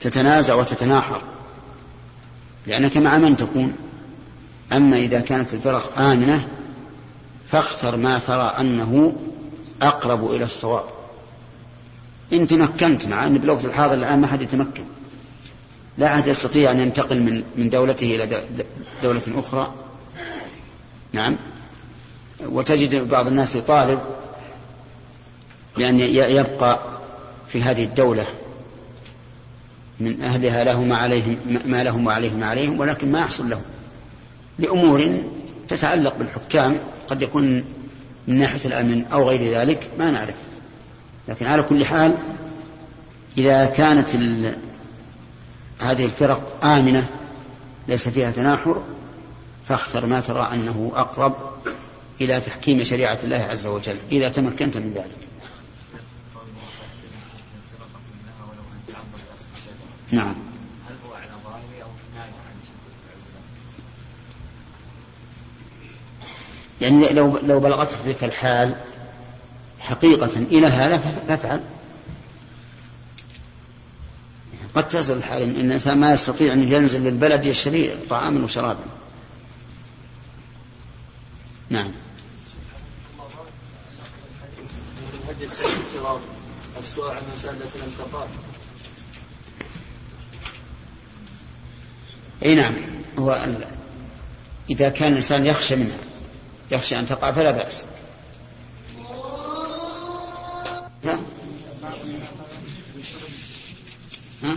تتنازع 0.00 0.54
وتتناحر 0.54 1.22
لأنك 2.66 2.96
مع 2.96 3.18
من 3.18 3.36
تكون. 3.36 3.72
أما 4.72 4.96
إذا 4.96 5.20
كانت 5.20 5.54
الفرق 5.54 5.98
آمنة 5.98 6.48
فاختر 7.48 7.96
ما 7.96 8.18
ترى 8.18 8.54
أنه 8.60 9.12
أقرب 9.82 10.30
إلى 10.30 10.44
الصواب. 10.44 10.84
إن 12.32 12.46
تمكنت 12.46 13.06
مع 13.06 13.26
أن 13.26 13.38
بالوقت 13.38 13.64
الحاضر 13.64 13.94
الآن 13.94 14.20
ما 14.20 14.26
حد 14.26 14.42
يتمكن. 14.42 14.84
لا 15.98 16.14
أحد 16.14 16.26
يستطيع 16.26 16.70
أن 16.70 16.80
ينتقل 16.80 17.22
من 17.22 17.42
من 17.56 17.70
دولته 17.70 18.14
إلى 18.14 18.42
دولة 19.02 19.22
أخرى. 19.34 19.72
نعم. 21.12 21.36
وتجد 22.46 23.08
بعض 23.08 23.26
الناس 23.26 23.56
يطالب 23.56 24.00
بأن 25.76 26.00
يبقى 26.00 26.95
في 27.48 27.62
هذه 27.62 27.84
الدولة 27.84 28.26
من 30.00 30.22
أهلها 30.22 30.64
له 30.64 30.84
ما 30.84 30.96
عليهم 30.96 31.38
ما 31.66 31.82
لهم 31.82 32.06
وعليهم 32.06 32.44
عليهم 32.44 32.80
ولكن 32.80 33.12
ما 33.12 33.20
يحصل 33.20 33.50
لهم 33.50 33.62
لأمور 34.58 35.22
تتعلق 35.68 36.16
بالحكام 36.18 36.78
قد 37.08 37.22
يكون 37.22 37.64
من 38.28 38.38
ناحية 38.38 38.64
الأمن 38.64 39.04
أو 39.04 39.28
غير 39.28 39.52
ذلك 39.52 39.90
ما 39.98 40.10
نعرف. 40.10 40.34
لكن 41.28 41.46
على 41.46 41.62
كل 41.62 41.84
حال 41.84 42.14
إذا 43.38 43.66
كانت 43.66 44.08
هذه 45.80 46.04
الفرق 46.04 46.64
آمنة 46.64 47.08
ليس 47.88 48.08
فيها 48.08 48.30
تناحر 48.30 48.82
فاختر 49.68 50.06
ما 50.06 50.20
ترى 50.20 50.48
أنه 50.52 50.92
أقرب 50.94 51.34
إلى 52.20 52.40
تحكيم 52.40 52.84
شريعة 52.84 53.18
الله 53.24 53.36
عز 53.36 53.66
وجل 53.66 53.96
إذا 54.12 54.28
تمكنت 54.28 54.76
من 54.76 54.92
ذلك. 54.94 55.16
نعم. 60.12 60.34
هل 60.88 60.94
هو 61.08 61.14
على 61.14 61.30
ظاهره 61.44 61.82
أو 61.82 61.88
عن 62.16 62.30
يعني 66.80 67.12
لو 67.12 67.38
لو 67.38 67.60
بلغتك 67.60 67.98
بك 68.06 68.24
الحال 68.24 68.74
حقيقة 69.80 70.36
إلى 70.36 70.66
هذا 70.66 70.98
فافعل. 70.98 71.60
قد 74.74 74.88
تصل 74.88 75.16
الحال 75.16 75.42
إن 75.42 75.50
الإنسان 75.50 75.98
ما 75.98 76.12
يستطيع 76.12 76.52
أن 76.52 76.72
ينزل 76.72 77.04
للبلد 77.04 77.46
يشتري 77.46 77.90
طعاما 78.10 78.44
وشرابا. 78.44 78.84
نعم. 81.70 81.90
السؤال 86.78 87.16
عن 87.16 87.22
مسألة 87.34 87.68
الانتقال 87.76 88.28
أي 92.44 92.54
نعم. 92.54 92.74
هو 93.18 93.46
إذا 94.70 94.88
كان 94.88 95.12
الإنسان 95.12 95.46
يخشى 95.46 95.76
منها 95.76 95.98
يخشى 96.70 96.98
أن 96.98 97.06
تقع 97.06 97.32
فلا 97.32 97.50
بأس. 97.50 97.84
ها؟ 101.04 101.18
ها؟ 104.42 104.56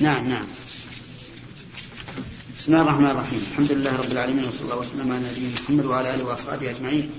نعم 0.00 0.28
نعم. 0.28 0.44
بسم 2.58 2.72
الله 2.72 2.82
الرحمن 2.82 3.10
الرحيم. 3.10 3.46
الحمد 3.52 3.72
لله 3.72 3.96
رب 3.96 4.12
العالمين 4.12 4.48
وصلى 4.48 4.62
الله 4.62 4.76
وسلم 4.76 5.12
على 5.12 5.20
نبينا 5.20 5.60
محمد 5.64 5.84
وعلى 5.84 6.14
آله 6.14 6.24
وأصحابه 6.24 6.70
أجمعين. 6.70 7.10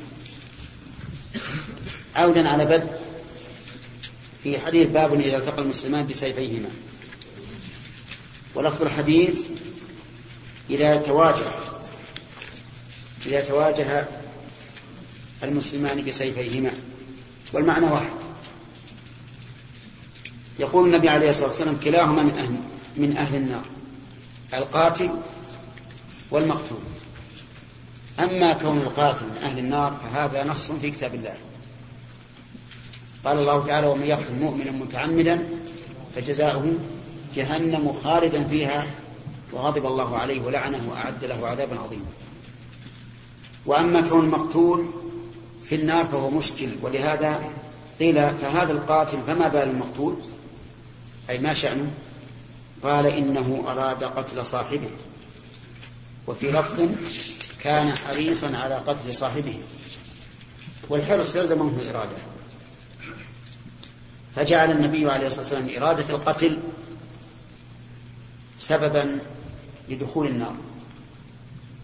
عودا 2.16 2.50
على 2.50 2.66
بدء 2.66 3.03
في 4.44 4.60
حديث 4.60 4.90
باب 4.90 5.20
إذا 5.20 5.38
التقى 5.38 5.62
المسلمان 5.62 6.08
بسيفيهما. 6.08 6.70
ولفظ 8.56 8.82
الحديث 8.82 9.48
إذا 10.70 10.96
تواجه 10.96 11.46
إذا 13.26 13.42
تواجه 13.42 14.08
المسلمان 15.44 16.06
بسيفيهما. 16.06 16.72
والمعنى 17.54 17.86
واحد. 17.86 18.16
يقول 20.60 20.88
النبي 20.88 21.10
عليه 21.10 21.30
الصلاة 21.30 21.48
والسلام 21.48 21.78
كلاهما 21.84 22.24
من 22.24 22.38
أهل 22.38 22.56
من 22.98 23.18
أهل 23.18 23.36
النار 23.36 23.64
القاتل 24.54 25.10
والمقتول. 26.32 26.80
أما 28.20 28.54
كون 28.54 28.78
القاتل 28.78 29.26
من 29.26 29.38
أهل 29.44 29.60
النار 29.60 30.00
فهذا 30.04 30.44
نص 30.44 30.72
في 30.72 30.92
كتاب 30.92 31.16
الله. 31.16 31.53
قال 33.26 33.40
الله 33.40 33.66
تعالى 33.66 33.88
ومن 33.88 34.06
يقتل 34.06 34.34
مؤمنا 34.42 34.72
متعمدا 34.72 35.50
فجزاؤه 36.16 36.74
جهنم 37.36 37.94
خالدا 38.04 38.44
فيها 38.44 38.88
وغضب 39.52 39.86
الله 39.86 40.18
عليه 40.18 40.42
ولعنه 40.42 40.90
وأعد 40.92 41.26
له 41.26 41.48
عذابا 41.48 41.80
عظيما. 41.80 42.06
وأما 43.66 44.02
كون 44.02 44.26
المقتول 44.26 44.86
في 45.64 45.76
النار 45.76 46.06
فهو 46.06 46.30
مشكل 46.30 46.70
ولهذا 46.82 47.42
قيل 48.00 48.36
فهذا 48.38 48.72
القاتل 48.72 49.22
فما 49.28 49.48
بال 49.48 49.70
المقتول؟ 49.70 50.16
أي 51.30 51.40
ما 51.40 51.54
شأنه؟ 51.54 51.92
قال 52.84 53.06
إنه 53.06 53.64
أراد 53.68 54.04
قتل 54.04 54.46
صاحبه 54.46 54.90
وفي 56.28 56.52
لفظ 56.52 56.90
كان 57.64 57.92
حريصا 57.92 58.58
على 58.58 58.76
قتل 58.76 59.16
صاحبه 59.16 59.58
والحرص 60.90 61.36
يلزم 61.36 61.66
منه 61.66 61.82
الإرادة 61.82 62.33
فجعل 64.36 64.72
النبي 64.72 65.12
عليه 65.12 65.28
الصلاة 65.28 65.42
والسلام 65.42 65.84
إرادة 65.84 66.10
القتل 66.10 66.60
سببا 68.58 69.20
لدخول 69.90 70.28
النار 70.28 70.56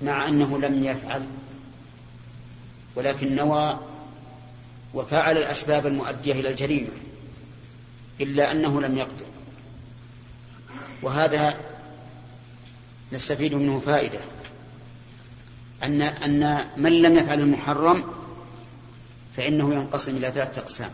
مع 0.01 0.27
أنه 0.27 0.59
لم 0.59 0.83
يفعل 0.83 1.23
ولكن 2.95 3.35
نوى 3.35 3.79
وفعل 4.93 5.37
الأسباب 5.37 5.87
المؤدية 5.87 6.33
إلى 6.33 6.49
الجريمة 6.49 6.89
إلا 8.21 8.51
أنه 8.51 8.81
لم 8.81 8.97
يقتل 8.97 9.25
وهذا 11.01 11.55
نستفيد 13.11 13.53
منه 13.53 13.79
فائدة 13.79 14.19
أن 15.83 16.01
أن 16.01 16.65
من 16.77 17.01
لم 17.01 17.17
يفعل 17.17 17.39
المحرم 17.39 18.03
فإنه 19.37 19.73
ينقسم 19.73 20.17
إلى 20.17 20.31
ثلاثة 20.31 20.61
أقسام. 20.61 20.91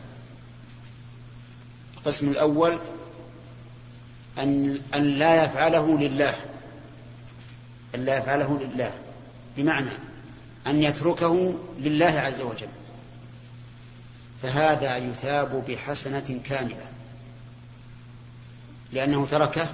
القسم 2.06 2.30
الأول 2.30 2.80
أن 4.40 4.80
أن 4.96 5.04
لا 5.04 5.44
يفعله 5.44 6.00
لله. 6.00 6.36
أن 7.96 8.06
لا 8.06 8.18
يفعله 8.18 8.60
لله. 8.60 8.94
بمعنى 9.58 9.90
أن 10.68 10.84
يتركه 10.84 11.56
لله 11.80 12.06
عز 12.06 12.42
وجل. 12.42 12.68
فهذا 14.42 14.98
يثاب 14.98 15.66
بحسنة 15.68 16.40
كاملة. 16.44 16.86
لأنه 18.92 19.26
تركه 19.26 19.70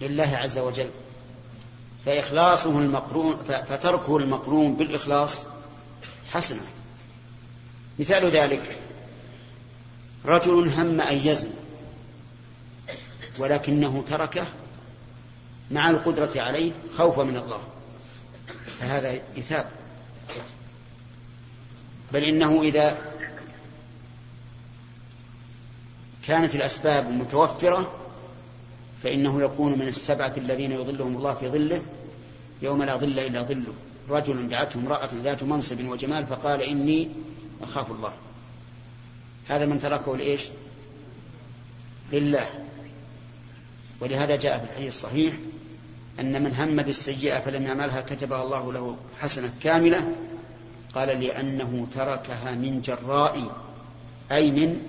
لله 0.00 0.36
عز 0.36 0.58
وجل. 0.58 0.90
فإخلاصه 2.06 2.78
المقرون 2.78 3.36
فتركه 3.68 4.16
المقرون 4.16 4.74
بالإخلاص 4.74 5.44
حسنة. 6.32 6.62
مثال 7.98 8.30
ذلك 8.30 8.85
رجل 10.24 10.68
هم 10.68 11.00
أن 11.00 11.16
يزني 11.16 11.50
ولكنه 13.38 14.04
تركه 14.08 14.46
مع 15.70 15.90
القدرة 15.90 16.30
عليه 16.36 16.72
خوفا 16.96 17.22
من 17.22 17.36
الله. 17.36 17.60
فهذا 18.80 19.20
إثاب. 19.38 19.70
بل 22.12 22.24
إنه 22.24 22.62
إذا 22.62 22.98
كانت 26.26 26.54
الأسباب 26.54 27.10
متوفرة 27.10 27.92
فإنه 29.02 29.42
يكون 29.42 29.78
من 29.78 29.88
السبعة 29.88 30.32
الذين 30.36 30.72
يظلهم 30.72 31.16
الله 31.16 31.34
في 31.34 31.48
ظله 31.48 31.82
يوم 32.62 32.82
لا 32.82 32.96
ظل 32.96 33.18
إلا 33.18 33.42
ظله. 33.42 33.74
رجل 34.08 34.48
دعته 34.48 34.78
امرأة 34.78 35.08
ذات 35.14 35.42
منصب 35.42 35.88
وجمال 35.88 36.26
فقال 36.26 36.62
إني 36.62 37.08
أخاف 37.62 37.90
الله. 37.90 38.12
هذا 39.48 39.66
من 39.66 39.78
تركه 39.78 40.16
لإيش؟ 40.16 40.42
لله. 42.12 42.46
ولهذا 44.00 44.36
جاء 44.36 44.58
في 44.58 44.64
الحديث 44.64 44.88
الصحيح 44.94 45.34
أن 46.20 46.42
من 46.42 46.54
هم 46.54 46.82
بالسيئة 46.82 47.40
فلم 47.40 47.62
يعملها 47.62 48.00
كتبها 48.00 48.42
الله 48.42 48.72
له 48.72 48.96
حسنة 49.20 49.52
كاملة. 49.62 50.14
قال 50.94 51.08
لأنه 51.20 51.86
تركها 51.92 52.50
من 52.50 52.80
جراء 52.80 53.62
أي 54.32 54.50
من 54.50 54.82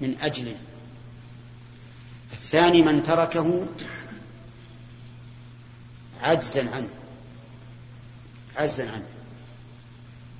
من 0.00 0.16
أجل. 0.22 0.54
الثاني 2.32 2.82
من 2.82 3.02
تركه 3.02 3.66
عجزا 6.22 6.70
عنه. 6.70 6.88
عجزا 8.56 8.90
عنه. 8.90 9.06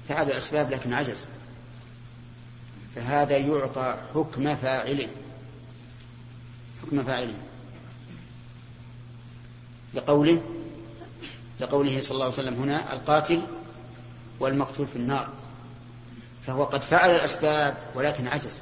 فعل 0.08 0.26
الأسباب 0.26 0.70
لكن 0.70 0.92
عجز. 0.92 1.26
فهذا 2.94 3.36
يعطى 3.36 3.96
حكم 4.14 4.54
فاعله. 4.54 5.08
حكم 6.82 7.02
فاعله. 7.02 7.34
لقوله 9.94 10.42
لقوله 11.60 12.00
صلى 12.00 12.14
الله 12.14 12.24
عليه 12.24 12.34
وسلم 12.34 12.54
هنا 12.54 12.92
القاتل 12.92 13.42
والمقتول 14.40 14.86
في 14.86 14.96
النار. 14.96 15.28
فهو 16.46 16.64
قد 16.64 16.82
فعل 16.82 17.10
الأسباب 17.10 17.76
ولكن 17.94 18.28
عجز. 18.28 18.58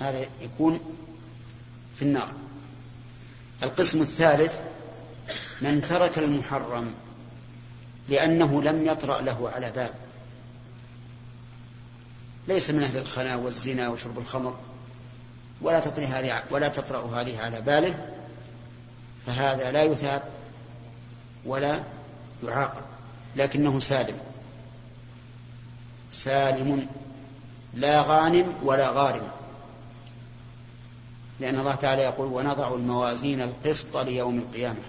هذا 0.00 0.26
يكون 0.40 0.80
في 1.96 2.02
النار. 2.02 2.32
القسم 3.62 4.00
الثالث 4.00 4.60
من 5.62 5.80
ترك 5.80 6.18
المحرم 6.18 6.94
لأنه 8.08 8.62
لم 8.62 8.86
يطرأ 8.86 9.20
له 9.20 9.50
على 9.54 9.70
بال 9.70 9.90
ليس 12.48 12.70
من 12.70 12.82
أهل 12.82 12.96
الخنا 12.96 13.36
والزنا 13.36 13.88
وشرب 13.88 14.18
الخمر. 14.18 14.54
ولا 15.62 15.80
تطري 15.80 16.06
هذه 16.06 16.42
ولا 16.50 16.68
تطرأ 16.68 17.20
هذه 17.20 17.40
على 17.40 17.60
باله. 17.60 18.08
فهذا 19.26 19.72
لا 19.72 19.82
يثاب 19.82 20.22
ولا 21.44 21.82
يعاقب 22.44 22.82
لكنه 23.36 23.80
سالم. 23.80 24.18
سالم 26.10 26.86
لا 27.74 28.00
غانم 28.00 28.52
ولا 28.62 28.90
غارم. 28.90 29.28
لأن 31.40 31.58
الله 31.58 31.74
تعالى 31.74 32.02
يقول 32.02 32.32
ونضع 32.32 32.74
الموازين 32.74 33.40
القسط 33.40 33.96
ليوم 33.96 34.38
القيامة. 34.38 34.80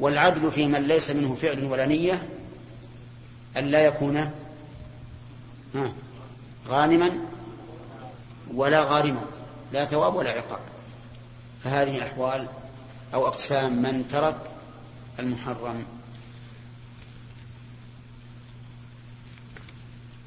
والعدل 0.00 0.50
في 0.50 0.66
من 0.66 0.82
ليس 0.82 1.10
منه 1.10 1.34
فعل 1.34 1.64
ولا 1.64 1.86
نية 1.86 2.28
أن 3.56 3.64
لا 3.64 3.86
يكون 3.86 4.30
غانما 6.68 7.10
ولا 8.54 8.84
غارما 8.84 9.24
لا 9.72 9.84
ثواب 9.84 10.14
ولا 10.14 10.30
عقاب. 10.30 10.60
فهذه 11.64 12.02
أحوال 12.02 12.48
أو 13.14 13.26
أقسام 13.26 13.82
من 13.82 14.08
ترك 14.08 14.40
المحرم. 15.18 15.84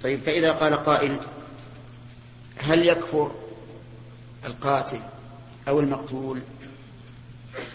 طيب 0.04 0.20
فإذا 0.20 0.52
قال 0.52 0.84
قائل 0.84 1.20
هل 2.58 2.88
يكفر 2.88 3.32
القاتل 4.46 5.00
أو 5.68 5.80
المقتول؟ 5.80 6.44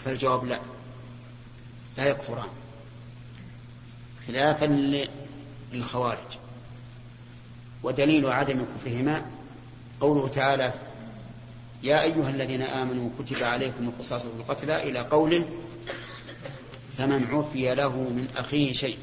فالجواب 0.05 0.45
لا 0.45 0.59
لا 1.97 2.09
يكفران 2.09 2.47
خلافا 4.27 4.65
للخوارج. 5.73 6.37
ودليل 7.83 8.25
عدم 8.25 8.65
كفرهما 8.75 9.25
قوله 9.99 10.27
تعالى 10.27 10.73
يا 11.83 12.01
أيها 12.03 12.29
الذين 12.29 12.61
آمنوا 12.61 13.09
كتب 13.19 13.43
عليكم 13.43 13.87
القصاص 13.87 14.21
في 14.21 14.35
القتلى 14.37 14.83
إلى 14.89 14.99
قوله 14.99 15.49
فمن 16.97 17.27
عفي 17.31 17.75
له 17.75 17.89
من 17.89 18.27
أخيه 18.37 18.73
شيء. 18.73 18.97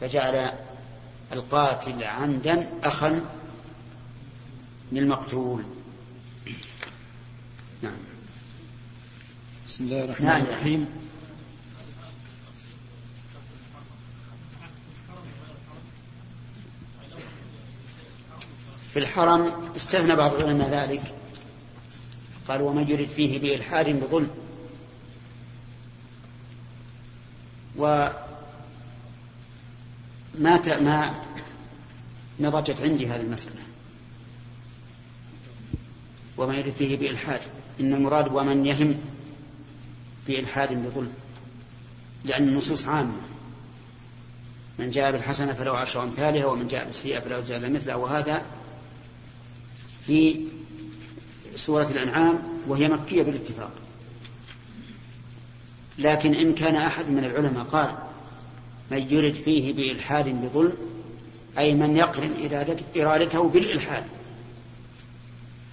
فجعل 0.00 0.52
القاتل 1.32 2.04
عمدا 2.04 2.68
أخا 2.84 3.20
للمقتول. 4.92 5.64
نعم. 7.82 7.96
بسم 9.66 9.84
الله 9.84 10.04
الرحمن 10.04 10.26
نعم. 10.26 10.42
الرحيم. 10.42 10.86
في 18.94 19.00
الحرم 19.00 19.70
استثنى 19.76 20.16
بعض 20.16 20.34
العلماء 20.34 20.70
ذلك. 20.70 21.14
قال 22.48 22.62
ومن 22.62 22.88
يرد 22.88 23.08
فيه 23.08 23.38
بإلحاد 23.38 23.88
بظلم. 23.88 24.28
و 27.78 28.08
ما 30.38 30.80
ما 30.80 31.14
نضجت 32.40 32.82
عندي 32.82 33.06
هذه 33.06 33.20
المسألة. 33.20 33.60
وما 36.36 36.54
يرد 36.54 36.72
فيه 36.72 36.96
بإلحاد. 36.96 37.40
إن 37.80 37.94
المراد 37.94 38.32
ومن 38.32 38.66
يهم 38.66 39.00
بإلحاد 40.26 40.72
بظلم. 40.72 41.12
لأن 42.24 42.48
النصوص 42.48 42.86
عامة. 42.86 43.20
من 44.78 44.90
جاء 44.90 45.12
بالحسنة 45.12 45.52
فله 45.52 45.78
عشر 45.78 46.02
أمثالها 46.02 46.46
ومن 46.46 46.66
جاء 46.66 46.84
بالسيئة 46.84 47.20
فله 47.20 47.40
جاء 47.40 47.70
مثلها 47.70 47.94
وهذا 47.94 48.42
في 50.06 50.40
سورة 51.56 51.88
الأنعام 51.90 52.38
وهي 52.68 52.88
مكية 52.88 53.22
بالاتفاق. 53.22 53.70
لكن 55.98 56.34
إن 56.34 56.54
كان 56.54 56.74
أحد 56.74 57.10
من 57.10 57.24
العلماء 57.24 57.64
قال 57.64 57.94
من 58.90 59.06
يرد 59.10 59.34
فيه 59.34 59.72
بإلحاد 59.72 60.28
بظلم 60.28 60.72
أي 61.58 61.74
من 61.74 61.96
يقرن 61.96 62.34
إرادته 62.96 63.48
بالإلحاد 63.48 64.04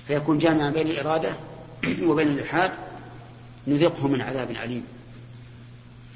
فيكون 0.08 0.38
جامعا 0.38 0.70
بين 0.70 0.88
الإرادة 0.88 1.30
وبين 2.08 2.28
الإلحاد 2.28 2.72
نذقه 3.68 4.08
من 4.08 4.22
عذاب 4.22 4.52
عليم 4.52 4.84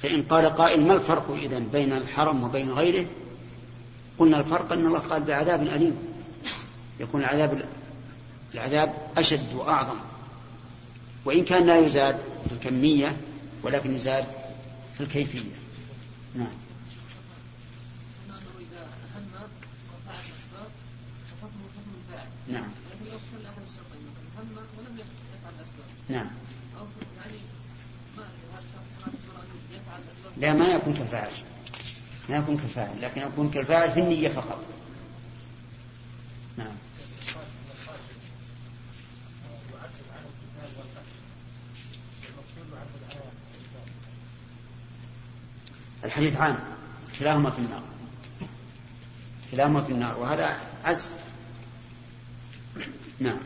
فإن 0.02 0.22
قال 0.22 0.46
قائل 0.46 0.88
ما 0.88 0.94
الفرق 0.94 1.32
إذن 1.32 1.68
بين 1.68 1.94
الحرم 1.94 2.44
وبين 2.44 2.72
غيره؟ 2.72 3.06
قلنا 4.18 4.40
الفرق 4.40 4.74
أن 4.74 4.86
الله 4.86 5.00
قال 5.00 5.24
بعذاب 5.24 5.62
أليم. 5.62 5.98
يكون 7.00 7.22
العذاب 7.22 7.66
العذاب 8.54 8.94
أشد 9.18 9.54
وأعظم. 9.54 9.98
وإن 11.26 11.46
كان 11.46 11.66
لا 11.66 11.80
يزاد 11.80 12.20
في 12.48 12.52
الكمية 12.52 13.18
ولكن 13.64 13.96
يزاد 13.96 14.26
في 14.98 15.02
الكيفية. 15.02 15.52
نعم. 16.36 16.48
نعم. 22.48 22.70
نعم. 26.10 26.30
لا 30.38 30.54
ما 30.54 30.68
يكون 30.68 30.94
كالفاعل. 30.94 31.32
ما 32.30 32.38
يكون 32.38 32.58
كالفاعل 32.58 33.02
لكن 33.02 33.22
يكون 33.22 33.50
كالفاعل 33.50 33.92
في 33.92 34.00
النية 34.00 34.30
فقط 34.30 34.66
نعم 36.58 36.76
الحديث 46.16 46.38
عام. 46.38 46.56
كلاهما 47.20 47.50
في 47.50 47.60
النار. 47.60 47.82
كلاهما 49.52 49.82
في 49.82 49.92
النار. 49.92 50.18
وهذا 50.20 50.56
عز 50.86 51.10
نعم. 53.20 53.38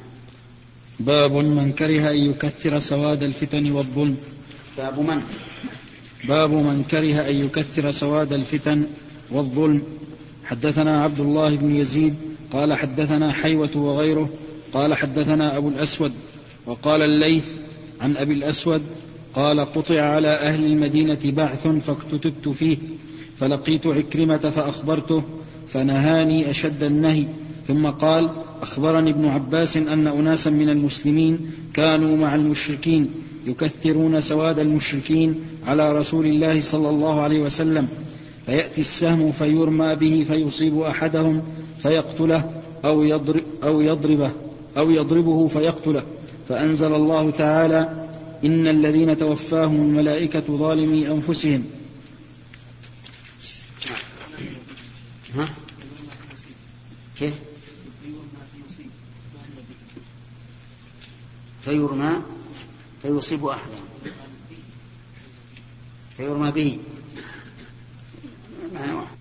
باب 0.99 1.31
من 1.31 1.73
كره 1.73 2.09
أن 2.09 2.15
يكثر 2.15 2.79
سواد 2.79 3.23
الفتن 3.23 3.71
والظلم. 3.71 4.17
باب 4.77 4.99
من؟ 4.99 5.21
باب 6.23 6.49
من 6.49 6.83
كره 6.91 7.29
أن 7.29 7.35
يكثر 7.35 7.91
سواد 7.91 8.33
الفتن 8.33 8.87
والظلم. 9.31 9.83
حدثنا 10.45 11.03
عبد 11.03 11.19
الله 11.19 11.55
بن 11.55 11.75
يزيد. 11.75 12.15
قال 12.53 12.73
حدثنا 12.73 13.31
حيوة 13.31 13.77
وغيره. 13.77 14.29
قال 14.73 14.93
حدثنا 14.93 15.57
أبو 15.57 15.69
الأسود. 15.69 16.13
وقال 16.65 17.01
الليث 17.01 17.45
عن 18.01 18.17
أبي 18.17 18.33
الأسود 18.33 18.81
قال 19.35 19.59
قطع 19.59 20.01
على 20.01 20.27
أهل 20.27 20.65
المدينة 20.65 21.19
بعث 21.25 21.67
فاكتتبت 21.67 22.49
فيه 22.49 22.77
فلقيت 23.39 23.87
عكرمة 23.87 24.37
فأخبرته 24.37 25.23
فنهاني 25.67 26.49
أشد 26.49 26.83
النهي. 26.83 27.25
ثم 27.67 27.87
قال 27.87 28.29
أخبرني 28.61 29.09
ابن 29.09 29.27
عباس 29.27 29.77
أن 29.77 30.07
أناسا 30.07 30.49
من 30.49 30.69
المسلمين 30.69 31.51
كانوا 31.73 32.17
مع 32.17 32.35
المشركين 32.35 33.09
يكثرون 33.47 34.21
سواد 34.21 34.59
المشركين 34.59 35.35
على 35.67 35.91
رسول 35.97 36.25
الله 36.25 36.61
صلى 36.61 36.89
الله 36.89 37.21
عليه 37.21 37.39
وسلم 37.39 37.87
فيأتي 38.45 38.81
السهم 38.81 39.31
فيرمى 39.31 39.95
به 39.95 40.25
فيصيب 40.27 40.81
أحدهم 40.81 41.41
فيقتله 41.79 42.51
أو 42.85 43.03
يضرب 43.03 43.43
أو 43.63 43.81
يضربه 43.81 44.31
أو 44.77 44.91
يضربه 44.91 45.47
فيقتله. 45.47 46.03
فأنزل 46.49 46.95
الله 46.95 47.31
تعالى 47.31 48.08
إن 48.43 48.67
الذين 48.67 49.17
توفاهم 49.17 49.75
الملائكة 49.75 50.57
ظالمي 50.57 51.07
أنفسهم. 51.07 51.65
ها؟ 55.35 55.49
كيف؟ 57.19 57.33
فيرمى 61.61 62.11
فيصيب 63.01 63.45
أحدهم 63.45 63.85
فيرمى 66.17 66.51
به. 66.51 66.79
معنى 68.73 68.93
واحد؟ 68.93 69.18